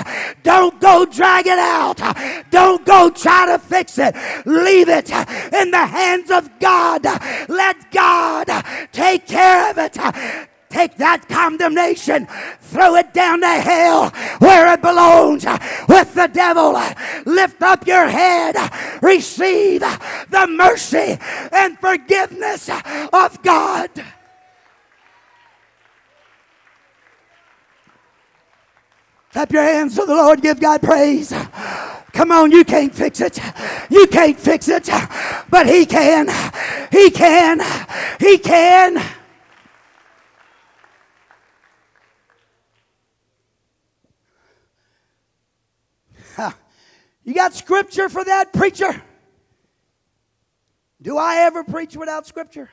Don't 0.42 0.80
go 0.82 1.06
drag 1.06 1.46
it 1.46 1.60
out, 1.60 1.98
don't 2.50 2.84
go 2.84 3.12
try 3.12 3.46
to 3.46 3.60
fix 3.60 4.00
it. 4.00 4.16
Leave 4.46 4.90
it 4.90 5.12
in 5.54 5.70
the 5.70 5.86
hands 5.86 6.32
of 6.32 6.50
God. 6.60 7.04
Let 7.48 7.92
God 7.92 8.48
take 8.92 9.28
care 9.28 9.70
of 9.70 9.78
it. 9.78 10.50
Take 10.78 10.98
that 10.98 11.28
condemnation, 11.28 12.28
throw 12.62 12.98
it 12.98 13.12
down 13.12 13.42
to 13.42 13.48
hell 13.48 14.12
where 14.38 14.72
it 14.72 14.80
belongs 14.80 15.44
with 15.90 16.14
the 16.14 16.30
devil. 16.32 16.80
Lift 17.26 17.64
up 17.64 17.88
your 17.88 18.08
head, 18.08 18.56
receive 19.02 19.80
the 19.80 20.46
mercy 20.48 21.18
and 21.52 21.80
forgiveness 21.80 22.70
of 23.12 23.42
God. 23.42 23.90
Clap 29.32 29.52
your 29.52 29.64
hands 29.64 29.96
to 29.96 30.06
the 30.06 30.14
Lord, 30.14 30.44
give 30.44 30.60
God 30.60 30.84
praise. 30.84 31.34
Come 32.14 32.32
on, 32.32 32.52
you 32.52 32.64
can't 32.64 32.94
fix 32.94 33.20
it. 33.20 33.40
You 33.90 34.06
can't 34.06 34.38
fix 34.38 34.68
it, 34.68 34.88
but 35.50 35.66
He 35.66 35.88
can. 35.88 36.28
He 36.92 37.10
can. 37.10 37.62
He 38.20 38.38
can. 38.38 39.17
You 47.28 47.34
got 47.34 47.54
scripture 47.54 48.08
for 48.08 48.24
that, 48.24 48.54
preacher? 48.54 49.04
Do 51.02 51.18
I 51.18 51.40
ever 51.40 51.62
preach 51.62 51.98
without 51.98 52.26
scripture? 52.26 52.70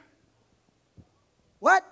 What? 1.58 1.84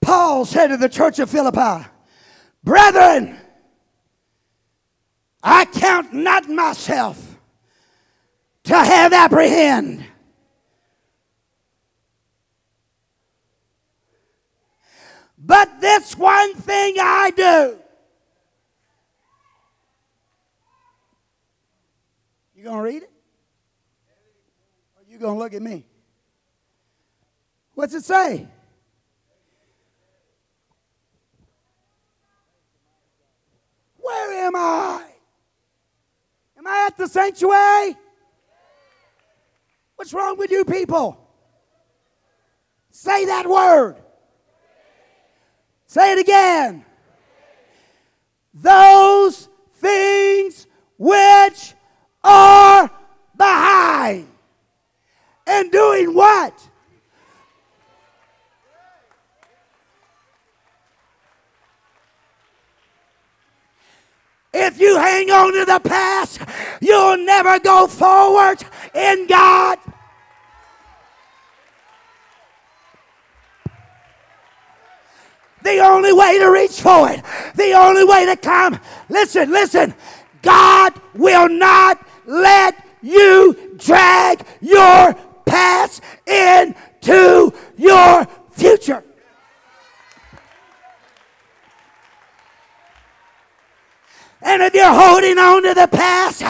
Paul 0.00 0.44
said 0.44 0.68
to 0.68 0.76
the 0.76 0.88
church 0.88 1.18
of 1.18 1.28
Philippi, 1.28 1.84
Brethren, 2.62 3.36
I 5.42 5.64
count 5.64 6.12
not 6.14 6.48
myself 6.48 7.36
to 8.62 8.76
have 8.76 9.12
apprehend. 9.12 10.06
But 15.36 15.80
this 15.80 16.16
one 16.16 16.54
thing 16.54 16.94
I 17.00 17.32
do 17.34 17.80
You 22.64 22.70
going 22.70 22.82
to 22.82 22.90
read 22.90 23.02
it? 23.02 23.10
Or 24.96 25.02
you 25.06 25.18
going 25.18 25.34
to 25.34 25.38
look 25.38 25.52
at 25.52 25.60
me? 25.60 25.84
What's 27.74 27.92
it 27.92 28.04
say? 28.04 28.48
Where 33.98 34.46
am 34.46 34.56
I? 34.56 35.04
Am 36.56 36.66
I 36.66 36.86
at 36.86 36.96
the 36.96 37.06
sanctuary? 37.06 37.98
What's 39.96 40.14
wrong 40.14 40.38
with 40.38 40.50
you 40.50 40.64
people? 40.64 41.20
Say 42.92 43.26
that 43.26 43.46
word. 43.46 43.96
Say 45.86 46.12
it 46.12 46.18
again. 46.18 46.82
Those 48.54 49.50
things 49.74 50.66
which 50.96 51.74
are 52.24 52.90
behind. 53.36 54.26
And 55.46 55.70
doing 55.70 56.14
what? 56.14 56.68
If 64.54 64.80
you 64.80 64.96
hang 64.96 65.30
on 65.30 65.52
to 65.52 65.64
the 65.64 65.80
past, 65.80 66.40
you'll 66.80 67.18
never 67.18 67.58
go 67.58 67.86
forward 67.88 68.58
in 68.94 69.26
God. 69.26 69.78
The 75.62 75.78
only 75.80 76.12
way 76.12 76.38
to 76.38 76.46
reach 76.46 76.80
for 76.80 77.10
it, 77.10 77.22
the 77.56 77.72
only 77.72 78.04
way 78.04 78.26
to 78.26 78.36
come, 78.36 78.78
listen, 79.08 79.50
listen, 79.50 79.94
God 80.42 80.92
will 81.14 81.48
not 81.48 82.06
let 82.26 82.84
you 83.02 83.74
drag 83.76 84.46
your 84.60 85.14
past 85.44 86.02
into 86.26 87.52
your 87.76 88.26
future. 88.50 89.04
And 94.46 94.62
if 94.62 94.74
you're 94.74 94.92
holding 94.92 95.38
on 95.38 95.62
to 95.62 95.72
the 95.72 95.88
past, 95.88 96.42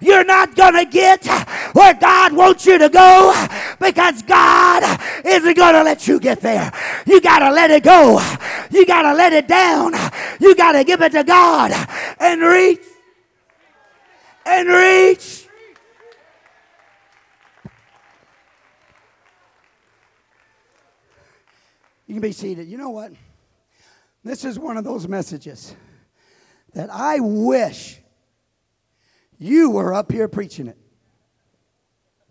you're 0.00 0.24
not 0.24 0.56
going 0.56 0.72
to 0.72 0.86
get 0.86 1.26
where 1.74 1.92
God 1.92 2.32
wants 2.32 2.64
you 2.64 2.78
to 2.78 2.88
go 2.88 3.46
because 3.78 4.22
God 4.22 4.82
isn't 5.24 5.56
going 5.56 5.74
to 5.74 5.82
let 5.82 6.08
you 6.08 6.18
get 6.18 6.40
there. 6.40 6.72
You 7.06 7.20
got 7.20 7.40
to 7.40 7.50
let 7.50 7.70
it 7.70 7.82
go. 7.82 8.20
You 8.70 8.86
got 8.86 9.02
to 9.02 9.12
let 9.12 9.34
it 9.34 9.48
down. 9.48 9.92
You 10.40 10.54
got 10.54 10.72
to 10.72 10.82
give 10.82 11.02
it 11.02 11.12
to 11.12 11.24
God 11.24 11.72
and 12.18 12.40
reach 12.40 12.80
and 14.44 14.68
reach. 14.68 15.48
You 22.06 22.14
can 22.14 22.20
be 22.20 22.32
seated. 22.32 22.68
You 22.68 22.76
know 22.76 22.90
what? 22.90 23.12
This 24.24 24.44
is 24.44 24.58
one 24.58 24.76
of 24.76 24.84
those 24.84 25.08
messages 25.08 25.74
that 26.74 26.90
I 26.90 27.20
wish 27.20 27.98
you 29.38 29.70
were 29.70 29.92
up 29.94 30.12
here 30.12 30.28
preaching 30.28 30.66
it. 30.66 30.78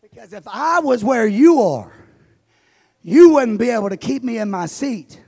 Because 0.01 0.33
if 0.33 0.43
I 0.47 0.79
was 0.79 1.03
where 1.03 1.25
you 1.25 1.61
are, 1.61 1.93
you 3.01 3.33
wouldn't 3.33 3.59
be 3.59 3.69
able 3.69 3.89
to 3.89 3.97
keep 3.97 4.23
me 4.23 4.37
in 4.37 4.51
my 4.51 4.65
seat. 4.65 5.19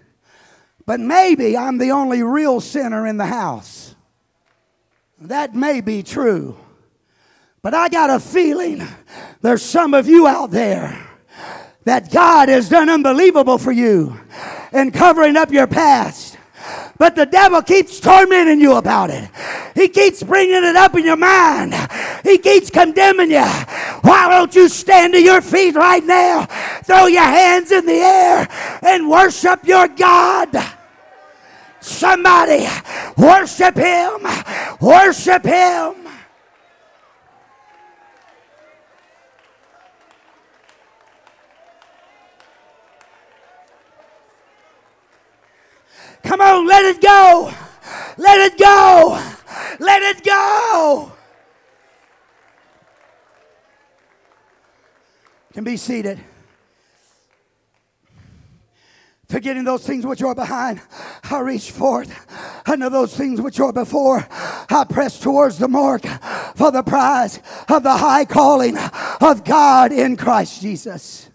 But 0.86 1.00
maybe 1.00 1.58
I'm 1.58 1.78
the 1.78 1.92
only 1.92 2.22
real 2.22 2.62
sinner 2.62 3.08
in 3.08 3.18
the 3.18 3.26
house. 3.26 3.96
That 5.20 5.56
may 5.56 5.82
be 5.82 6.04
true. 6.04 6.58
But 7.64 7.74
I 7.74 7.88
got 7.88 8.10
a 8.10 8.20
feeling 8.20 8.86
there's 9.42 9.62
some 9.62 9.94
of 9.94 10.06
you 10.06 10.28
out 10.28 10.52
there 10.52 11.08
that 11.86 12.12
God 12.12 12.50
has 12.50 12.68
done 12.68 12.90
unbelievable 12.90 13.58
for 13.58 13.72
you 13.72 14.20
in 14.74 14.92
covering 14.92 15.38
up 15.38 15.50
your 15.50 15.66
past. 15.66 16.38
But 16.98 17.16
the 17.16 17.26
devil 17.26 17.62
keeps 17.62 18.02
tormenting 18.02 18.60
you 18.60 18.74
about 18.74 19.12
it. 19.12 19.30
He 19.76 19.88
keeps 19.88 20.22
bringing 20.24 20.64
it 20.64 20.76
up 20.76 20.94
in 20.96 21.06
your 21.06 21.16
mind. 21.16 21.74
He 22.24 22.38
keeps 22.38 22.70
condemning 22.70 23.32
you. 23.32 23.46
Why 24.02 24.28
don't 24.30 24.54
you 24.54 24.68
stand 24.68 25.14
to 25.14 25.22
your 25.22 25.42
feet 25.42 25.76
right 25.76 26.04
now? 26.04 26.46
Throw 26.84 27.08
your 27.08 27.24
hands 27.24 27.72
in 27.72 27.86
the 27.86 27.94
air 27.94 28.48
and 28.82 29.10
worship 29.10 29.66
your 29.66 29.88
God. 29.88 30.50
Somebody 31.80 32.68
worship 33.18 33.78
him. 33.78 34.28
Worship 34.82 35.46
him. 35.46 36.03
Come 46.24 46.42
on, 46.42 46.68
let 46.68 46.86
it 46.86 47.02
go. 47.02 47.54
Let 48.18 48.40
it 48.40 48.58
go. 48.58 49.22
Let 49.80 50.02
it 50.02 50.24
go. 50.24 51.12
Can 55.54 55.64
be 55.64 55.78
seated. 55.78 56.20
Forgetting 59.30 59.64
those 59.64 59.86
things 59.86 60.06
which 60.06 60.22
are 60.22 60.36
behind, 60.36 60.80
I 61.24 61.40
reach 61.40 61.72
forth 61.72 62.14
unto 62.68 62.90
those 62.90 63.16
things 63.16 63.42
which 63.42 63.60
are 63.60 63.74
before. 63.74 64.28
I 64.30 64.86
press 64.88 65.20
towards 65.20 65.58
the 65.58 65.68
mark 65.68 66.04
for 66.56 66.72
the 66.72 66.84
prize 66.84 67.40
of 67.68 67.84
the 67.84 67.98
high 67.98 68.26
calling 68.26 68.78
of 69.22 69.44
God 69.44 69.92
in 69.92 70.18
Christ 70.18 70.62
Jesus. 70.62 71.30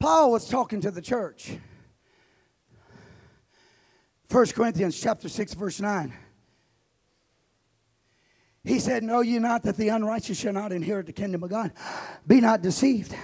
Paul 0.00 0.32
was 0.32 0.48
talking 0.48 0.80
to 0.80 0.90
the 0.90 1.02
church. 1.02 1.52
1 4.30 4.46
Corinthians 4.46 4.98
chapter 4.98 5.28
6 5.28 5.54
verse 5.54 5.78
9. 5.78 6.14
He 8.64 8.78
said, 8.78 9.02
Know 9.02 9.20
ye 9.20 9.38
not 9.38 9.62
that 9.62 9.76
the 9.76 9.88
unrighteous 9.88 10.38
shall 10.38 10.52
not 10.52 10.72
inherit 10.72 11.06
the 11.06 11.12
kingdom 11.12 11.42
of 11.42 11.50
God? 11.50 11.72
Be 12.26 12.40
not 12.40 12.62
deceived. 12.62 13.14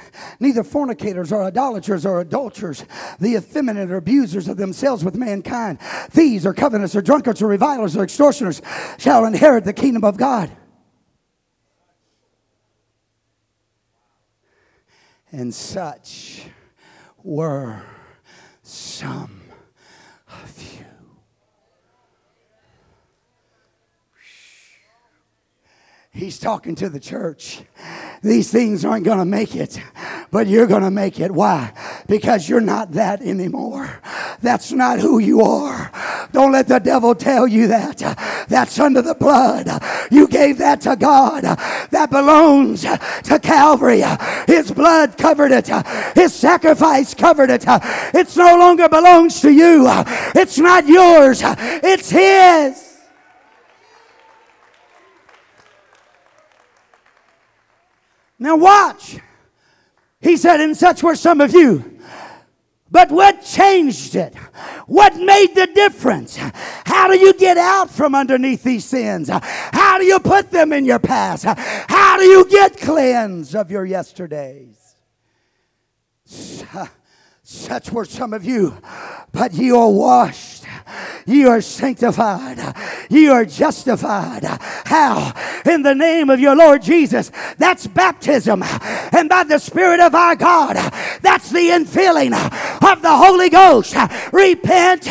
Neither 0.41 0.65
fornicators 0.65 1.31
or 1.31 1.45
idolaters 1.45 2.07
or 2.07 2.21
adulterers, 2.21 2.85
the 3.21 3.37
effeminate 3.37 3.91
or 3.91 3.97
abusers 3.97 4.49
of 4.49 4.57
themselves 4.57 5.05
with 5.05 5.15
mankind, 5.15 5.79
thieves 5.81 6.47
or 6.47 6.55
covetous 6.55 6.97
or 6.97 7.03
drunkards 7.03 7.43
or 7.43 7.49
revilers 7.49 7.97
or 7.97 8.05
extortioners 8.05 8.63
shall 8.99 9.25
inherit 9.27 9.65
the 9.65 9.75
kingdom 9.75 10.05
of 10.05 10.17
God. 10.17 10.51
And 15.31 15.55
such 15.55 16.47
were 17.27 17.83
some 18.63 19.36
He's 26.17 26.39
talking 26.39 26.75
to 26.77 26.89
the 26.89 26.99
church. 26.99 27.61
These 28.23 28.51
things 28.51 28.87
aren't 28.87 29.05
going 29.05 29.19
to 29.19 29.27
make 29.27 29.55
it, 29.55 29.79
but 30.31 30.47
you're 30.47 30.67
going 30.67 30.83
to 30.83 30.91
make 30.91 31.21
it. 31.21 31.31
Why? 31.31 31.75
Because 32.07 32.49
you're 32.49 32.63
not 32.63 32.93
that 32.93 33.21
anymore. 33.21 34.01
That's 34.41 34.73
not 34.73 34.99
who 34.99 35.19
you 35.19 35.43
are. 35.43 35.93
Don't 36.33 36.53
let 36.53 36.69
the 36.69 36.79
devil 36.79 37.15
tell 37.15 37.47
you 37.47 37.67
that. 37.69 37.99
That's 38.49 38.79
under 38.81 39.03
the 39.03 39.15
blood. 39.15 39.69
You 40.11 40.27
gave 40.27 40.57
that 40.57 40.81
to 40.83 40.97
God. 40.97 41.43
That 41.43 42.09
belongs 42.11 42.81
to 42.81 43.39
Calvary. 43.39 44.03
His 44.47 44.73
blood 44.73 45.19
covered 45.19 45.53
it. 45.53 45.69
His 46.15 46.35
sacrifice 46.35 47.13
covered 47.13 47.51
it. 47.51 47.65
It's 47.67 48.39
no 48.39 48.57
longer 48.57 48.89
belongs 48.89 49.43
to 49.43 49.51
you. 49.51 49.85
It's 50.35 50.57
not 50.57 50.87
yours. 50.87 51.43
It's 51.45 52.09
His. 52.09 52.86
Now 58.39 58.57
watch. 58.57 59.19
He 60.21 60.37
said, 60.37 60.61
and 60.61 60.77
such 60.77 61.03
were 61.03 61.17
some 61.17 61.41
of 61.41 61.53
you. 61.53 62.01
But 62.91 63.11
what 63.11 63.43
changed 63.45 64.15
it? 64.15 64.35
What 64.87 65.17
made 65.17 65.55
the 65.55 65.67
difference? 65.67 66.37
How 66.37 67.09
do 67.09 67.19
you 67.19 67.35
get 67.35 67.59
out 67.59 67.91
from 67.91 68.15
underneath 68.15 68.63
these 68.63 68.85
sins? 68.85 69.29
How 69.29 69.99
do 69.99 70.05
you 70.05 70.21
put 70.21 70.51
them 70.51 70.73
in 70.73 70.85
your 70.85 71.01
past? 71.01 71.45
How 71.47 72.17
do 72.17 72.25
you 72.25 72.49
get 72.49 72.81
cleansed 72.81 73.55
of 73.55 73.71
your 73.71 73.85
yesterdays? 73.85 74.95
Such 77.57 77.91
were 77.91 78.05
some 78.05 78.33
of 78.33 78.45
you, 78.45 78.77
but 79.33 79.55
ye 79.55 79.73
are 79.73 79.91
washed 79.91 80.57
ye 81.27 81.45
are 81.45 81.61
sanctified. 81.61 82.59
ye 83.11 83.29
are 83.29 83.45
justified. 83.45 84.45
How? 84.85 85.33
In 85.65 85.83
the 85.83 85.95
name 85.95 86.31
of 86.31 86.41
your 86.41 86.55
Lord 86.55 86.83
Jesus. 86.83 87.31
That's 87.59 87.87
baptism. 87.87 88.63
And 88.63 89.29
by 89.29 89.45
the 89.45 89.59
Spirit 89.59 90.01
of 90.01 90.15
our 90.15 90.37
God, 90.37 90.77
that's 91.23 91.51
the 91.51 91.71
infilling 91.71 92.33
of 92.33 93.03
the 93.03 93.17
Holy 93.17 93.51
Ghost. 93.51 93.97
Repent 94.33 95.09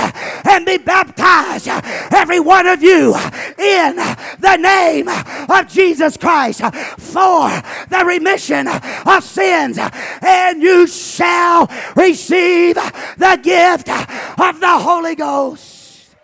and 0.48 0.66
be 0.66 0.78
baptized, 0.78 1.68
every 2.14 2.40
one 2.40 2.68
of 2.68 2.82
you, 2.82 3.16
in 3.58 3.96
the 4.40 4.58
name 4.60 5.08
of 5.08 5.68
Jesus 5.68 6.18
Christ 6.18 6.62
for 7.16 7.50
the 7.90 8.04
remission 8.06 8.68
of 8.68 9.24
sins, 9.24 9.78
and 10.22 10.62
you 10.62 10.88
shall 10.88 11.70
receive 11.96 12.35
the 12.36 13.40
gift 13.42 13.90
of 13.90 14.60
the 14.60 14.80
Holy 14.80 15.16
Ghost. 15.16 16.16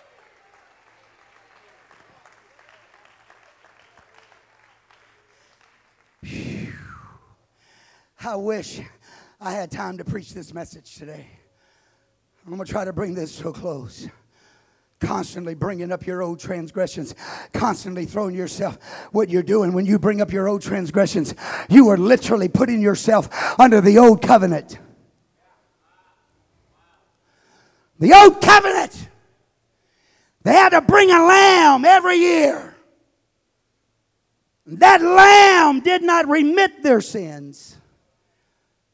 I 8.24 8.36
wish 8.36 8.80
I 9.40 9.52
had 9.52 9.72
time 9.72 9.98
to 9.98 10.06
preach 10.06 10.34
this 10.34 10.54
message 10.54 10.96
today. 10.96 11.28
I'm 12.46 12.54
going 12.54 12.64
to 12.66 12.72
try 12.72 12.86
to 12.86 12.94
bring 12.94 13.16
this 13.16 13.38
to 13.40 13.50
a 13.50 13.54
close. 13.54 14.08
Constantly 15.00 15.56
bringing 15.56 15.92
up 15.92 16.06
your 16.06 16.22
old 16.22 16.40
transgressions, 16.40 17.16
constantly 17.54 18.06
throwing 18.06 18.36
yourself. 18.36 18.78
What 19.12 19.30
you're 19.30 19.42
doing 19.42 19.74
when 19.74 19.88
you 19.88 19.98
bring 19.98 20.22
up 20.22 20.32
your 20.32 20.48
old 20.48 20.62
transgressions, 20.62 21.34
you 21.70 21.90
are 21.90 21.98
literally 21.98 22.48
putting 22.48 22.82
yourself 22.82 23.28
under 23.60 23.82
the 23.82 23.98
old 23.98 24.22
covenant. 24.22 24.78
The 28.02 28.14
old 28.16 28.42
covenant. 28.42 29.10
They 30.42 30.54
had 30.54 30.70
to 30.70 30.82
bring 30.82 31.12
a 31.12 31.24
lamb 31.24 31.86
every 31.86 32.16
year. 32.16 32.76
That 34.66 35.02
lamb 35.04 35.82
did 35.82 36.02
not 36.02 36.28
remit 36.28 36.82
their 36.82 37.02
sins. 37.02 37.78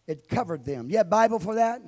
It 0.08 0.28
covered 0.28 0.65
them. 0.65 0.89
You 0.89 0.98
have 0.98 1.10
Bible 1.10 1.39
for 1.39 1.56
that? 1.56 1.82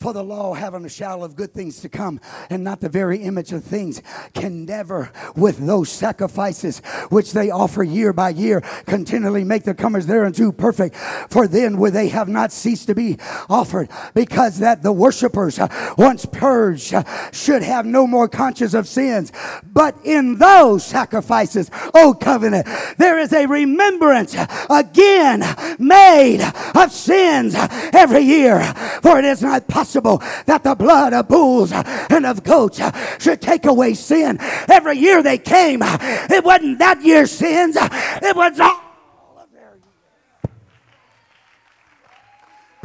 For 0.00 0.12
the 0.12 0.22
law, 0.22 0.52
having 0.52 0.84
a 0.84 0.88
shadow 0.90 1.24
of 1.24 1.34
good 1.34 1.54
things 1.54 1.80
to 1.80 1.88
come 1.88 2.20
and 2.50 2.62
not 2.62 2.80
the 2.82 2.90
very 2.90 3.22
image 3.22 3.52
of 3.52 3.64
things, 3.64 4.02
can 4.34 4.66
never, 4.66 5.10
with 5.34 5.56
those 5.66 5.88
sacrifices 5.88 6.80
which 7.08 7.32
they 7.32 7.48
offer 7.48 7.82
year 7.82 8.12
by 8.12 8.28
year, 8.28 8.60
continually 8.84 9.44
make 9.44 9.64
the 9.64 9.72
comers 9.72 10.04
thereunto 10.06 10.52
perfect. 10.52 10.94
For 11.30 11.48
then 11.48 11.78
would 11.78 11.94
they 11.94 12.08
have 12.08 12.28
not 12.28 12.52
ceased 12.52 12.88
to 12.88 12.94
be 12.94 13.16
offered, 13.48 13.88
because 14.12 14.58
that 14.58 14.82
the 14.82 14.92
worshippers, 14.92 15.58
uh, 15.58 15.68
once 15.96 16.26
purged, 16.26 16.92
uh, 16.92 17.04
should 17.30 17.62
have 17.62 17.86
no 17.86 18.06
more 18.06 18.28
conscience 18.28 18.74
of 18.74 18.86
sins. 18.86 19.32
But 19.62 19.96
in 20.04 20.36
those 20.36 20.84
sacrifices, 20.84 21.70
O 21.94 22.12
covenant, 22.12 22.68
there 22.98 23.18
is 23.18 23.32
a 23.32 23.46
remembrance 23.46 24.36
again 24.68 25.40
made 25.78 26.42
of 26.74 26.92
sins 26.92 27.54
every 27.94 28.20
year. 28.20 28.62
For 29.00 29.18
it 29.18 29.24
is 29.24 29.40
not 29.40 29.66
possible 29.66 29.93
possible 29.94 30.18
that 30.46 30.62
the 30.64 30.74
blood 30.74 31.12
of 31.12 31.28
bulls 31.28 31.72
and 31.72 32.26
of 32.26 32.42
goats 32.42 32.80
should 33.18 33.40
take 33.40 33.64
away 33.64 33.94
sin. 33.94 34.38
Every 34.68 34.98
year 34.98 35.22
they 35.22 35.38
came, 35.38 35.80
it 35.82 36.44
wasn't 36.44 36.78
that 36.78 37.02
year's 37.02 37.30
sins, 37.30 37.76
it 37.80 38.36
was 38.36 38.58
all 38.60 38.83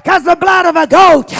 Because 0.10 0.24
the 0.24 0.36
blood 0.36 0.66
of 0.66 0.76
a 0.76 0.88
goat 0.88 1.32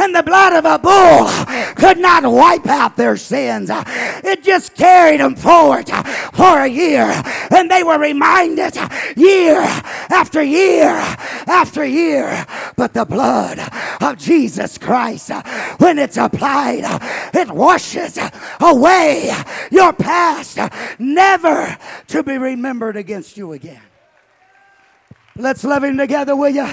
and 0.00 0.12
the 0.12 0.24
blood 0.24 0.52
of 0.52 0.64
a 0.64 0.76
bull 0.76 1.28
could 1.76 1.98
not 1.98 2.24
wipe 2.24 2.66
out 2.66 2.96
their 2.96 3.16
sins. 3.16 3.70
It 3.70 4.42
just 4.42 4.74
carried 4.74 5.20
them 5.20 5.36
forward 5.36 5.88
for 6.32 6.58
a 6.58 6.66
year. 6.66 7.04
And 7.52 7.70
they 7.70 7.84
were 7.84 7.96
reminded 7.96 8.74
year 9.16 9.60
after 10.10 10.42
year 10.42 10.96
after 11.46 11.86
year. 11.86 12.44
But 12.76 12.92
the 12.92 13.04
blood 13.04 13.60
of 14.00 14.18
Jesus 14.18 14.78
Christ, 14.78 15.30
when 15.78 16.00
it's 16.00 16.16
applied, 16.16 16.82
it 17.32 17.52
washes 17.52 18.18
away 18.58 19.32
your 19.70 19.92
past, 19.92 20.58
never 20.98 21.78
to 22.08 22.24
be 22.24 22.36
remembered 22.36 22.96
against 22.96 23.36
you 23.36 23.52
again. 23.52 23.82
Let's 25.36 25.62
love 25.62 25.84
Him 25.84 25.96
together, 25.96 26.34
will 26.34 26.50
you? 26.50 26.68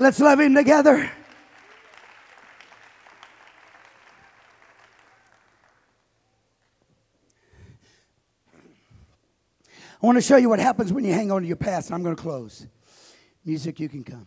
Let's 0.00 0.18
love 0.18 0.40
Him 0.40 0.54
together. 0.54 1.10
I 10.02 10.06
want 10.06 10.16
to 10.16 10.22
show 10.22 10.38
you 10.38 10.48
what 10.48 10.58
happens 10.58 10.90
when 10.90 11.04
you 11.04 11.12
hang 11.12 11.30
on 11.30 11.42
to 11.42 11.46
your 11.46 11.58
past, 11.58 11.88
and 11.88 11.94
I'm 11.94 12.02
going 12.02 12.16
to 12.16 12.22
close. 12.22 12.66
Music, 13.44 13.78
you 13.78 13.90
can 13.90 14.02
come. 14.02 14.26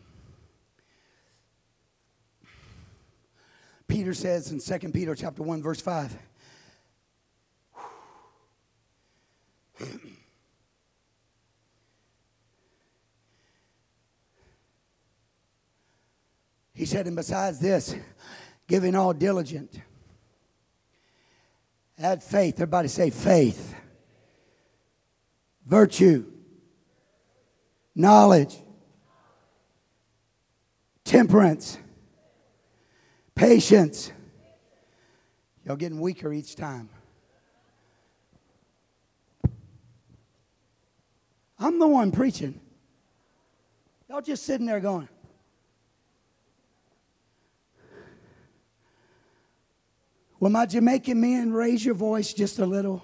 Peter 3.88 4.13
says 4.13 4.51
in 4.51 4.59
2 4.59 4.91
Peter 4.91 5.15
chapter 5.15 5.41
1, 5.41 5.63
verse 5.63 5.82
5. 5.82 6.15
He 16.74 16.86
said, 16.86 17.05
and 17.07 17.15
besides 17.15 17.59
this, 17.59 17.95
giving 18.67 18.95
all 18.95 19.13
diligent, 19.13 19.80
add 21.99 22.24
faith. 22.24 22.55
Everybody 22.55 22.88
say 22.88 23.09
faith 23.09 23.76
virtue, 25.65 26.26
knowledge, 27.95 28.55
temperance, 31.03 31.78
patience. 33.36 34.11
Y'all 35.65 35.76
getting 35.76 35.99
weaker 35.99 36.34
each 36.34 36.55
time. 36.55 36.89
I'm 41.57 41.80
the 41.80 41.88
one 41.88 42.11
preaching. 42.11 42.59
Y'all 44.09 44.21
just 44.21 44.43
sitting 44.43 44.65
there 44.65 44.82
going. 44.82 45.07
Will 50.43 50.49
my 50.49 50.65
Jamaican 50.65 51.21
men 51.21 51.53
raise 51.53 51.85
your 51.85 51.95
voice 51.95 52.33
just 52.33 52.59
a 52.59 52.65
little? 52.65 53.01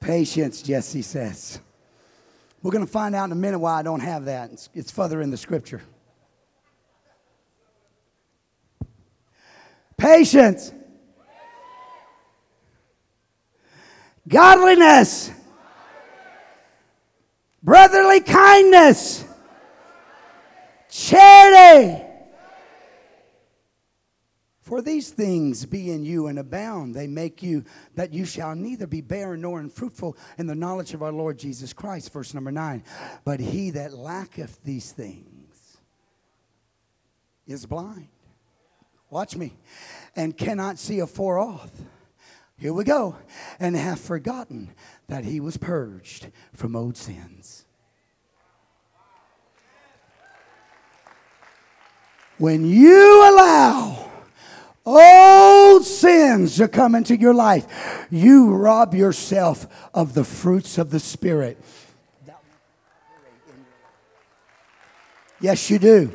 Patience, 0.00 0.62
Jesse 0.62 1.02
says. 1.02 1.60
We're 2.62 2.70
going 2.70 2.86
to 2.86 2.90
find 2.90 3.14
out 3.14 3.26
in 3.26 3.32
a 3.32 3.34
minute 3.34 3.58
why 3.58 3.78
I 3.78 3.82
don't 3.82 4.00
have 4.00 4.24
that. 4.24 4.50
It's, 4.50 4.70
it's 4.72 4.90
further 4.90 5.20
in 5.20 5.30
the 5.30 5.36
scripture. 5.36 5.82
Patience. 9.98 10.72
Godliness. 14.26 15.32
Brotherly 17.62 18.20
kindness. 18.20 19.22
Charity 20.88 22.09
for 24.70 24.80
these 24.80 25.10
things 25.10 25.66
be 25.66 25.90
in 25.90 26.04
you 26.04 26.28
and 26.28 26.38
abound. 26.38 26.94
They 26.94 27.08
make 27.08 27.42
you 27.42 27.64
that 27.96 28.14
you 28.14 28.24
shall 28.24 28.54
neither 28.54 28.86
be 28.86 29.00
barren 29.00 29.40
nor 29.40 29.58
unfruitful 29.58 30.16
in 30.38 30.46
the 30.46 30.54
knowledge 30.54 30.94
of 30.94 31.02
our 31.02 31.10
Lord 31.10 31.40
Jesus 31.40 31.72
Christ. 31.72 32.12
Verse 32.12 32.34
number 32.34 32.52
nine. 32.52 32.84
But 33.24 33.40
he 33.40 33.70
that 33.70 33.92
lacketh 33.92 34.62
these 34.62 34.92
things 34.92 35.80
is 37.48 37.66
blind. 37.66 38.06
Watch 39.10 39.34
me. 39.34 39.54
And 40.14 40.36
cannot 40.36 40.78
see 40.78 41.00
afar 41.00 41.40
off. 41.40 41.72
Here 42.56 42.72
we 42.72 42.84
go. 42.84 43.16
And 43.58 43.74
hath 43.74 43.98
forgotten 44.00 44.70
that 45.08 45.24
he 45.24 45.40
was 45.40 45.56
purged 45.56 46.28
from 46.54 46.76
old 46.76 46.96
sins. 46.96 47.64
When 52.38 52.64
you 52.64 53.28
allow 53.28 54.09
old 54.98 55.84
sins 55.84 56.56
to 56.56 56.68
come 56.68 56.94
into 56.94 57.16
your 57.16 57.34
life, 57.34 58.06
you 58.10 58.50
rob 58.54 58.94
yourself 58.94 59.66
of 59.94 60.14
the 60.14 60.24
fruits 60.24 60.78
of 60.78 60.90
the 60.90 61.00
Spirit. 61.00 61.58
Yes, 65.40 65.70
you 65.70 65.78
do 65.78 66.12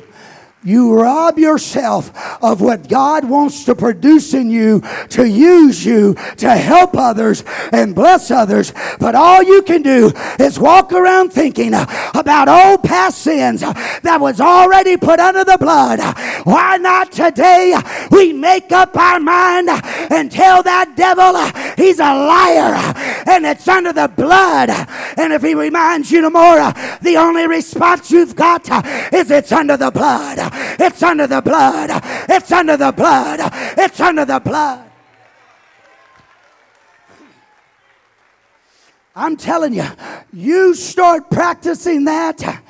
you 0.66 0.94
rob 0.94 1.38
yourself 1.38 2.10
of 2.42 2.60
what 2.60 2.88
God 2.88 3.28
wants 3.28 3.64
to 3.64 3.74
produce 3.74 4.34
in 4.34 4.50
you 4.50 4.82
to 5.10 5.28
use 5.28 5.84
you 5.84 6.14
to 6.38 6.50
help 6.50 6.96
others 6.96 7.44
and 7.72 7.94
bless 7.94 8.30
others. 8.30 8.72
But 8.98 9.14
all 9.14 9.42
you 9.42 9.62
can 9.62 9.82
do 9.82 10.12
is 10.38 10.58
walk 10.58 10.92
around 10.92 11.32
thinking 11.32 11.72
about 11.74 12.48
old 12.48 12.82
past 12.82 13.18
sins 13.18 13.60
that 13.60 14.18
was 14.20 14.40
already 14.40 14.96
put 14.96 15.20
under 15.20 15.44
the 15.44 15.58
blood. 15.58 16.00
Why 16.44 16.76
not 16.78 17.12
today 17.12 17.76
we 18.10 18.32
make 18.32 18.72
up 18.72 18.96
our 18.96 19.20
mind 19.20 19.68
and 20.10 20.30
tell 20.30 20.62
that 20.62 20.96
devil 20.96 21.36
he's 21.76 21.98
a 21.98 22.02
liar 22.02 22.74
and 23.26 23.46
it's 23.46 23.68
under 23.68 23.92
the 23.92 24.08
blood. 24.08 24.70
And 25.16 25.32
if 25.32 25.42
he 25.42 25.54
reminds 25.54 26.10
you 26.10 26.22
no 26.22 26.30
more, 26.30 26.72
the 27.02 27.16
only 27.16 27.46
response 27.46 28.10
you've 28.10 28.34
got 28.34 28.66
is 29.12 29.30
it's 29.30 29.52
under 29.52 29.76
the 29.76 29.90
blood. 29.90 30.38
It's 30.78 31.02
under 31.02 31.26
the 31.26 31.40
blood. 31.40 31.90
It's 32.28 32.50
under 32.52 32.76
the 32.76 32.92
blood. 32.92 33.40
It's 33.78 34.00
under 34.00 34.24
the 34.24 34.40
blood. 34.40 34.90
I'm 39.14 39.36
telling 39.36 39.72
you, 39.72 39.86
you 40.32 40.74
start 40.74 41.30
practicing 41.30 42.04
that. 42.04 42.62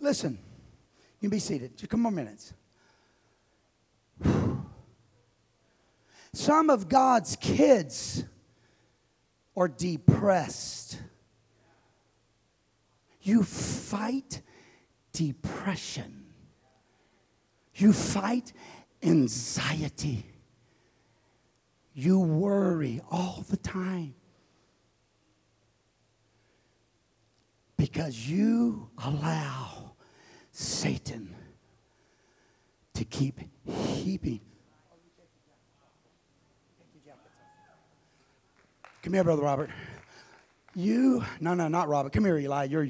Listen, 0.00 0.38
you 1.20 1.28
can 1.28 1.30
be 1.30 1.38
seated. 1.38 1.72
Just 1.72 1.84
a 1.84 1.86
couple 1.88 2.00
more 2.00 2.12
minutes. 2.12 2.54
Some 6.32 6.70
of 6.70 6.88
God's 6.88 7.36
kids 7.36 8.24
are 9.56 9.68
depressed. 9.68 10.98
You 13.20 13.42
fight 13.42 14.42
depression. 15.14 16.26
You 17.76 17.92
fight 17.92 18.52
anxiety. 19.02 20.26
You 21.94 22.18
worry 22.18 23.00
all 23.10 23.44
the 23.48 23.56
time. 23.56 24.14
Because 27.76 28.28
you 28.28 28.90
allow 29.04 29.92
Satan 30.50 31.34
to 32.94 33.04
keep 33.04 33.40
heaping. 33.64 34.40
Come 39.02 39.12
here, 39.12 39.24
Brother 39.24 39.42
Robert. 39.42 39.70
You, 40.74 41.24
no, 41.40 41.54
no, 41.54 41.68
not 41.68 41.88
Robert. 41.88 42.12
Come 42.12 42.24
here, 42.24 42.38
Eli. 42.38 42.64
You're. 42.64 42.88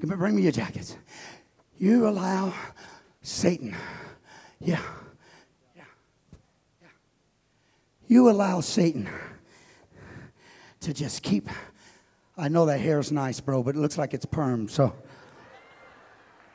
Bring 0.00 0.36
me 0.36 0.42
your 0.42 0.52
jackets. 0.52 0.96
You 1.78 2.08
allow 2.08 2.54
Satan. 3.22 3.74
Yeah. 4.60 4.80
Yeah. 5.76 5.84
Yeah. 6.80 6.88
You 8.06 8.30
allow 8.30 8.60
Satan 8.60 9.08
to 10.80 10.94
just 10.94 11.22
keep. 11.22 11.48
I 12.38 12.48
know 12.48 12.66
that 12.66 12.80
hair's 12.80 13.10
nice, 13.10 13.40
bro, 13.40 13.62
but 13.62 13.74
it 13.74 13.78
looks 13.78 13.98
like 13.98 14.14
it's 14.14 14.26
perm, 14.26 14.68
so 14.68 14.94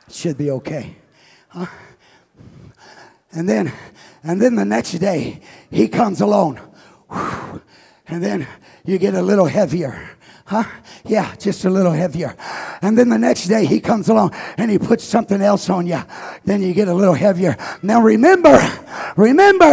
it 0.08 0.14
should 0.14 0.38
be 0.38 0.50
okay. 0.50 0.96
Huh? 1.48 1.66
And 3.32 3.48
then, 3.48 3.72
and 4.22 4.40
then 4.40 4.54
the 4.54 4.64
next 4.64 4.92
day, 4.92 5.40
he 5.70 5.88
comes 5.88 6.20
along. 6.20 6.60
And 8.06 8.22
then 8.22 8.46
you 8.84 8.98
get 8.98 9.14
a 9.14 9.22
little 9.22 9.46
heavier. 9.46 10.10
Huh? 10.44 10.64
Yeah, 11.04 11.34
just 11.36 11.64
a 11.64 11.70
little 11.70 11.92
heavier. 11.92 12.36
And 12.82 12.98
then 12.98 13.08
the 13.08 13.18
next 13.18 13.46
day 13.46 13.64
he 13.64 13.80
comes 13.80 14.08
along 14.08 14.34
and 14.56 14.70
he 14.70 14.78
puts 14.78 15.04
something 15.04 15.40
else 15.40 15.70
on 15.70 15.86
you. 15.86 16.02
Then 16.44 16.62
you 16.62 16.74
get 16.74 16.88
a 16.88 16.94
little 16.94 17.14
heavier. 17.14 17.56
Now 17.82 18.00
remember, 18.02 18.58
remember, 19.16 19.70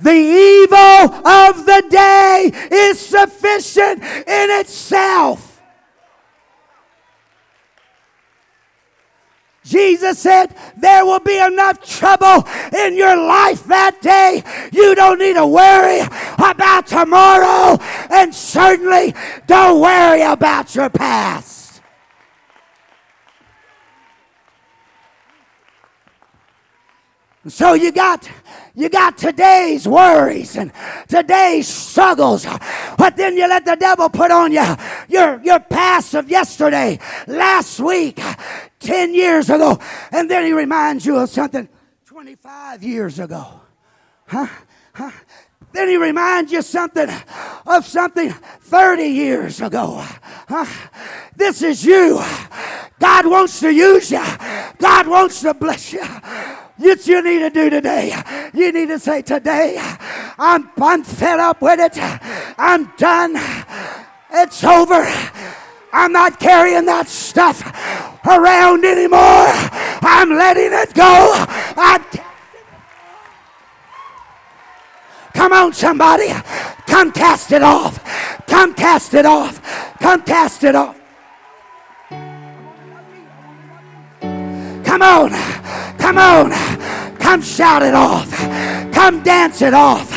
the 0.00 0.10
evil 0.10 1.26
of 1.26 1.66
the 1.66 1.84
day 1.88 2.50
is 2.72 2.98
sufficient 2.98 4.02
in 4.02 4.60
itself. 4.60 5.51
Jesus 9.64 10.18
said, 10.18 10.54
There 10.76 11.04
will 11.04 11.20
be 11.20 11.38
enough 11.38 11.86
trouble 11.86 12.48
in 12.76 12.96
your 12.96 13.16
life 13.16 13.64
that 13.64 14.00
day. 14.00 14.42
You 14.72 14.94
don't 14.94 15.18
need 15.18 15.34
to 15.34 15.46
worry 15.46 16.00
about 16.38 16.86
tomorrow, 16.86 17.78
and 18.10 18.34
certainly 18.34 19.14
don't 19.46 19.80
worry 19.80 20.22
about 20.22 20.74
your 20.74 20.90
past. 20.90 21.62
So 27.48 27.74
you 27.74 27.90
got 27.90 28.28
you 28.74 28.88
got 28.88 29.18
today's 29.18 29.86
worries 29.86 30.56
and 30.56 30.72
today's 31.08 31.68
struggles, 31.68 32.46
but 32.96 33.16
then 33.16 33.36
you 33.36 33.46
let 33.46 33.64
the 33.64 33.76
devil 33.76 34.08
put 34.08 34.30
on 34.30 34.52
you 34.52 34.64
your, 35.08 35.42
your 35.42 35.60
past 35.60 36.14
of 36.14 36.30
yesterday, 36.30 36.98
last 37.26 37.80
week, 37.80 38.20
10 38.80 39.14
years 39.14 39.50
ago, 39.50 39.78
and 40.10 40.30
then 40.30 40.44
he 40.46 40.52
reminds 40.52 41.04
you 41.04 41.16
of 41.16 41.28
something 41.28 41.68
25 42.06 42.82
years 42.82 43.18
ago. 43.18 43.60
Huh? 44.26 44.46
Huh? 44.94 45.10
Then 45.72 45.88
he 45.88 45.96
reminds 45.96 46.52
you 46.52 46.62
something 46.62 47.08
of 47.66 47.86
something 47.86 48.30
30 48.30 49.04
years 49.04 49.60
ago. 49.60 50.04
Huh? 50.48 50.66
This 51.34 51.62
is 51.62 51.84
you. 51.84 52.22
God 52.98 53.26
wants 53.26 53.60
to 53.60 53.70
use 53.72 54.10
you. 54.10 54.24
God 54.78 55.06
wants 55.06 55.40
to 55.42 55.54
bless 55.54 55.92
you. 55.92 56.04
What 56.82 57.06
you 57.06 57.22
need 57.22 57.38
to 57.38 57.50
do 57.50 57.70
today, 57.70 58.12
you 58.52 58.72
need 58.72 58.88
to 58.88 58.98
say, 58.98 59.22
Today, 59.22 59.76
I'm, 60.36 60.68
I'm 60.80 61.04
fed 61.04 61.38
up 61.38 61.62
with 61.62 61.78
it. 61.78 61.92
I'm 62.58 62.92
done. 62.96 63.36
It's 64.32 64.64
over. 64.64 65.04
I'm 65.92 66.10
not 66.10 66.40
carrying 66.40 66.86
that 66.86 67.06
stuff 67.06 67.62
around 68.26 68.84
anymore. 68.84 69.46
I'm 70.02 70.30
letting 70.30 70.72
it 70.72 70.92
go. 70.92 71.32
I'm 71.76 72.02
Come 75.34 75.52
on, 75.52 75.72
somebody. 75.72 76.32
Come 76.88 77.12
cast 77.12 77.52
it 77.52 77.62
off. 77.62 78.02
Come 78.48 78.74
cast 78.74 79.14
it 79.14 79.24
off. 79.24 79.62
Come 80.00 80.22
cast 80.22 80.64
it 80.64 80.74
off. 80.74 80.98
Come 84.84 85.02
on. 85.02 85.30
Come 86.02 86.18
on. 86.18 86.50
Come 87.20 87.40
shout 87.42 87.82
it 87.84 87.94
off. 87.94 88.28
Come 88.92 89.22
dance 89.22 89.62
it 89.62 89.72
off. 89.72 90.10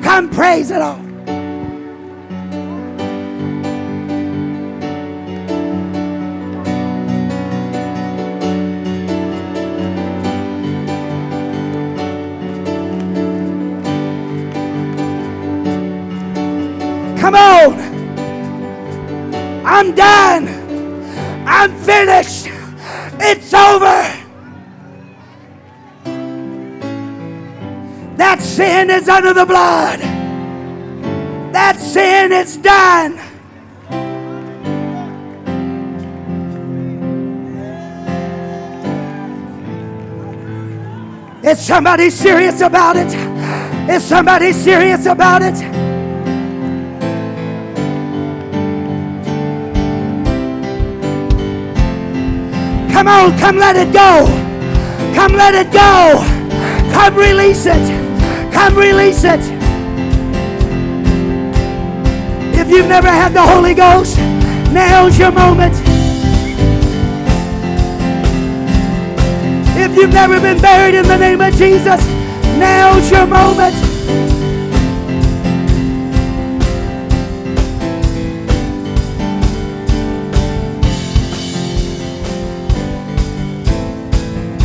Come 0.00 0.30
praise 0.30 0.70
it 0.70 0.80
off. 0.80 1.00
Come 17.18 17.34
on. 17.34 17.80
I'm 19.66 19.92
done. 19.96 20.45
Sin 28.56 28.90
is 28.90 29.06
under 29.06 29.34
the 29.34 29.44
blood. 29.44 30.00
That 31.52 31.76
sin 31.78 32.32
is 32.32 32.56
done. 32.56 33.20
Is 41.44 41.60
somebody 41.60 42.08
serious 42.08 42.62
about 42.62 42.96
it? 42.96 43.12
Is 43.90 44.02
somebody 44.02 44.54
serious 44.54 45.04
about 45.04 45.42
it? 45.42 45.56
Come 52.90 53.06
on, 53.06 53.38
come 53.38 53.58
let 53.58 53.76
it 53.76 53.92
go. 53.92 54.24
Come 55.14 55.34
let 55.34 55.54
it 55.54 55.70
go. 55.70 56.24
Come 56.94 57.14
release 57.16 57.66
it. 57.66 58.05
Come 58.56 58.74
release 58.78 59.22
it. 59.22 59.40
If 62.58 62.70
you've 62.70 62.88
never 62.88 63.06
had 63.06 63.34
the 63.34 63.42
Holy 63.42 63.74
Ghost, 63.74 64.16
now's 64.72 65.18
your 65.18 65.30
moment. 65.30 65.74
If 69.78 69.94
you've 69.94 70.10
never 70.10 70.40
been 70.40 70.58
buried 70.62 70.94
in 70.94 71.06
the 71.06 71.18
name 71.18 71.42
of 71.42 71.54
Jesus, 71.54 72.02
now's 72.56 73.10
your 73.10 73.26
moment. 73.26 73.74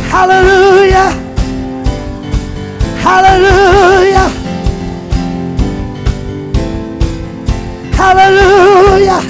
Hallelujah. 0.08 1.21
Hallelujah. 3.02 4.28
Hallelujah. 7.96 9.20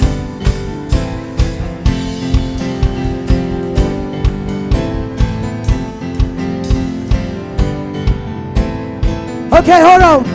Okay, 9.51 9.81
hold 9.81 10.03
on. 10.03 10.25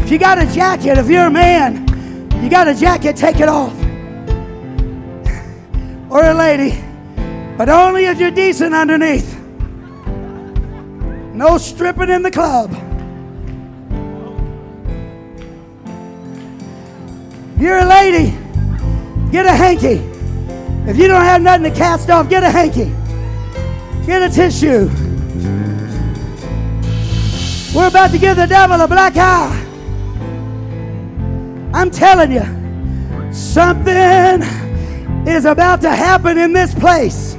If 0.00 0.10
you 0.10 0.18
got 0.18 0.38
a 0.38 0.46
jacket, 0.52 0.98
if 0.98 1.08
you're 1.08 1.26
a 1.26 1.30
man, 1.30 1.86
you 2.42 2.50
got 2.50 2.66
a 2.66 2.74
jacket, 2.74 3.14
take 3.14 3.38
it 3.38 3.48
off. 3.48 3.72
Or 6.10 6.24
a 6.24 6.34
lady, 6.34 6.82
but 7.56 7.68
only 7.68 8.06
if 8.06 8.18
you're 8.18 8.32
decent 8.32 8.74
underneath. 8.74 9.31
No 11.42 11.58
stripping 11.58 12.08
in 12.08 12.22
the 12.22 12.30
club. 12.30 12.70
You're 17.58 17.78
a 17.78 17.84
lady. 17.84 18.30
Get 19.32 19.46
a 19.46 19.50
hanky. 19.50 19.98
If 20.88 20.96
you 20.96 21.08
don't 21.08 21.24
have 21.24 21.42
nothing 21.42 21.64
to 21.64 21.76
cast 21.76 22.10
off, 22.10 22.30
get 22.30 22.44
a 22.44 22.48
hanky. 22.48 22.94
Get 24.06 24.22
a 24.22 24.32
tissue. 24.32 24.86
We're 27.74 27.88
about 27.88 28.12
to 28.12 28.18
give 28.18 28.36
the 28.36 28.46
devil 28.46 28.80
a 28.80 28.86
black 28.86 29.16
eye. 29.16 29.66
I'm 31.74 31.90
telling 31.90 32.30
you, 32.30 33.32
something 33.34 34.42
is 35.26 35.44
about 35.44 35.80
to 35.80 35.90
happen 35.90 36.38
in 36.38 36.52
this 36.52 36.72
place. 36.72 37.36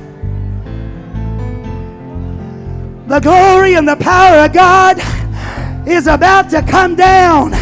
The 3.06 3.20
glory 3.20 3.74
and 3.74 3.86
the 3.86 3.97
power 3.97 4.45
of 4.45 4.54
God 4.54 4.97
is 5.86 6.08
about 6.08 6.49
to 6.51 6.62
come 6.62 6.95
down 6.95 7.54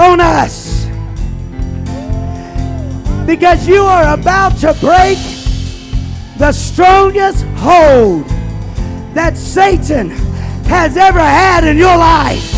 on 0.00 0.20
us. 0.20 0.86
Because 3.24 3.68
you 3.68 3.82
are 3.82 4.14
about 4.14 4.58
to 4.58 4.74
break 4.80 5.16
the 6.38 6.50
strongest 6.50 7.44
hold 7.56 8.26
that 9.14 9.36
Satan 9.36 10.10
has 10.66 10.96
ever 10.96 11.20
had 11.20 11.62
in 11.62 11.76
your 11.76 11.96
life. 11.96 12.50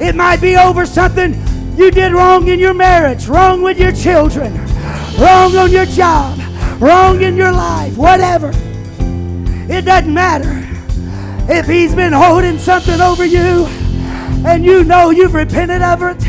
It 0.00 0.14
might 0.14 0.40
be 0.40 0.56
over 0.56 0.86
something 0.86 1.34
you 1.76 1.90
did 1.90 2.12
wrong 2.12 2.48
in 2.48 2.58
your 2.58 2.74
marriage, 2.74 3.28
wrong 3.28 3.60
with 3.60 3.78
your 3.78 3.92
children, 3.92 4.54
wrong 5.18 5.54
on 5.54 5.70
your 5.70 5.84
job, 5.84 6.38
wrong 6.80 7.20
in 7.20 7.36
your 7.36 7.52
life, 7.52 7.98
whatever. 7.98 8.52
It 9.68 9.84
doesn't 9.84 10.12
matter 10.12 10.68
if 11.52 11.66
he's 11.66 11.94
been 11.94 12.12
holding 12.12 12.58
something 12.58 13.00
over 13.00 13.24
you 13.24 13.66
and 14.44 14.64
you 14.64 14.84
know 14.84 15.10
you've 15.10 15.34
repented 15.34 15.82
of 15.82 16.02
it. 16.02 16.22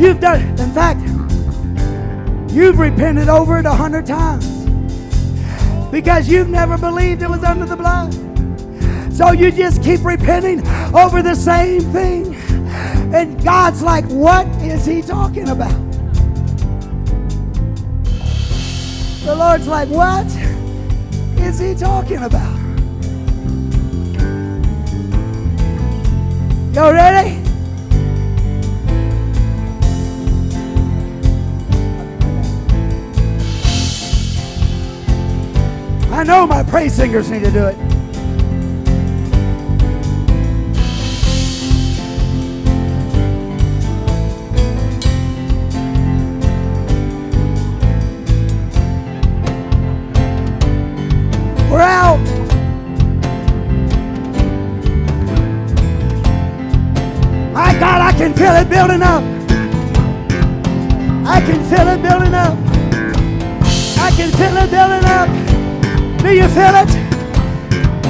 You've 0.00 0.20
done, 0.20 0.40
in 0.58 0.72
fact, 0.72 1.00
you've 2.52 2.78
repented 2.78 3.28
over 3.28 3.58
it 3.58 3.66
a 3.66 3.72
hundred 3.72 4.06
times 4.06 4.46
because 5.90 6.28
you've 6.28 6.48
never 6.48 6.76
believed 6.76 7.22
it 7.22 7.30
was 7.30 7.44
under 7.44 7.66
the 7.66 7.76
blood. 7.76 8.12
So 9.12 9.32
you 9.32 9.52
just 9.52 9.82
keep 9.82 10.04
repenting 10.04 10.66
over 10.94 11.22
the 11.22 11.34
same 11.34 11.82
thing. 11.92 12.34
And 13.14 13.42
God's 13.44 13.82
like, 13.82 14.06
what 14.06 14.46
is 14.62 14.86
he 14.86 15.02
talking 15.02 15.50
about? 15.50 15.78
The 19.24 19.34
Lord's 19.36 19.68
like, 19.68 19.88
what 19.88 20.26
is 21.38 21.58
he 21.58 21.74
talking 21.74 22.22
about? 22.22 22.61
Y'all 26.72 26.90
ready? 26.90 27.36
I 36.10 36.24
know 36.24 36.46
my 36.46 36.62
praise 36.62 36.94
singers 36.94 37.30
need 37.30 37.44
to 37.44 37.50
do 37.50 37.66
it. 37.66 38.01
Feel 61.72 61.88
it 61.88 62.02
building 62.02 62.34
up. 62.34 62.58
I 63.96 64.10
can 64.14 64.30
feel 64.36 64.54
it 64.60 64.70
building 64.70 65.06
up. 65.08 65.28
Do 66.20 66.28
you 66.28 66.46
feel 66.48 66.74
it? 66.82 66.92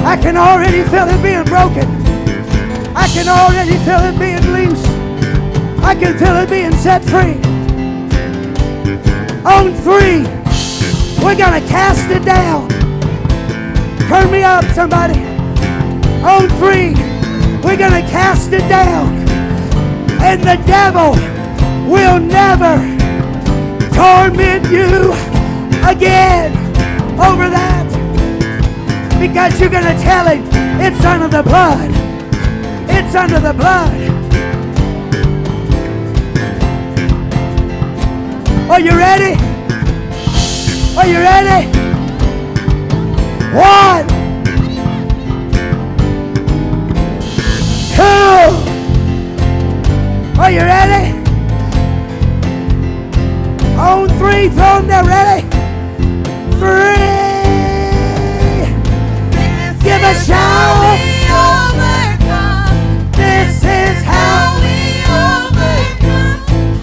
I 0.03 0.17
can 0.21 0.35
already 0.35 0.83
feel 0.91 1.07
it 1.07 1.23
being 1.23 1.45
broken. 1.45 1.87
I 2.93 3.07
can 3.07 3.29
already 3.29 3.77
feel 3.85 4.03
it 4.03 4.19
being 4.19 4.43
loose. 4.51 4.83
I 5.81 5.95
can 5.95 6.17
feel 6.17 6.35
it 6.43 6.49
being 6.49 6.73
set 6.73 7.05
free. 7.05 7.39
On 9.45 9.73
three, 9.85 10.27
we're 11.23 11.37
going 11.37 11.61
to 11.61 11.65
cast 11.69 12.09
it 12.09 12.25
down. 12.25 12.67
Turn 14.09 14.29
me 14.29 14.43
up, 14.43 14.65
somebody. 14.75 15.23
On 16.21 16.49
three, 16.59 16.95
we're 17.63 17.77
going 17.77 17.95
to 17.95 18.05
cast 18.11 18.51
it 18.51 18.67
down. 18.67 19.13
And 20.19 20.41
the 20.41 20.61
devil 20.65 21.11
will 21.89 22.19
never 22.19 22.92
torment 23.93 24.65
you 24.71 25.13
again 25.87 26.51
over 27.19 27.49
that. 27.49 27.87
Because 29.19 29.59
you're 29.59 29.69
going 29.69 29.83
to 29.83 30.01
tell 30.01 30.27
him 30.27 30.43
it's 30.81 31.05
under 31.05 31.27
the 31.27 31.43
blood. 31.43 31.91
It's 32.89 33.15
under 33.15 33.39
the 33.39 33.53
blood. 33.53 34.01
Are 38.69 38.79
you 38.79 38.91
ready? 38.91 39.35
Are 40.97 41.07
you 41.07 41.17
ready? 41.17 41.67
One, 43.53 44.07
two. 47.95 48.73
Are 50.41 50.51
you 50.51 50.61
ready? 50.61 51.22
On 53.83 54.07
three, 54.17 54.47
throw 54.47 54.81
them 54.81 54.87
there. 54.87 55.03
Ready? 55.03 55.41
Three. 56.57 57.03
Give 59.83 60.01
a 60.01 60.15
shout. 60.25 60.99
This 63.11 63.61
is 63.61 64.03
how. 64.03 64.55
We 64.63 65.03
overcome. 65.03 66.39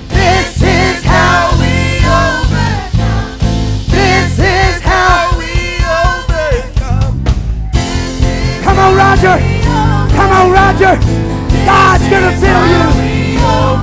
This 0.08 0.62
is 0.62 1.02
how. 1.02 1.56
We 1.58 2.04
overcome. 2.04 3.38
This 3.88 4.38
is 4.38 4.82
how. 4.82 5.38
We 5.38 5.52
overcome. 6.04 7.24
Come 8.62 8.78
on, 8.78 8.92
Roger. 8.94 9.36
Come 10.14 10.32
on, 10.38 10.50
Roger. 10.52 10.94
God's 11.64 12.06
gonna 12.10 12.32
fill 12.36 12.66
you. 12.66 12.89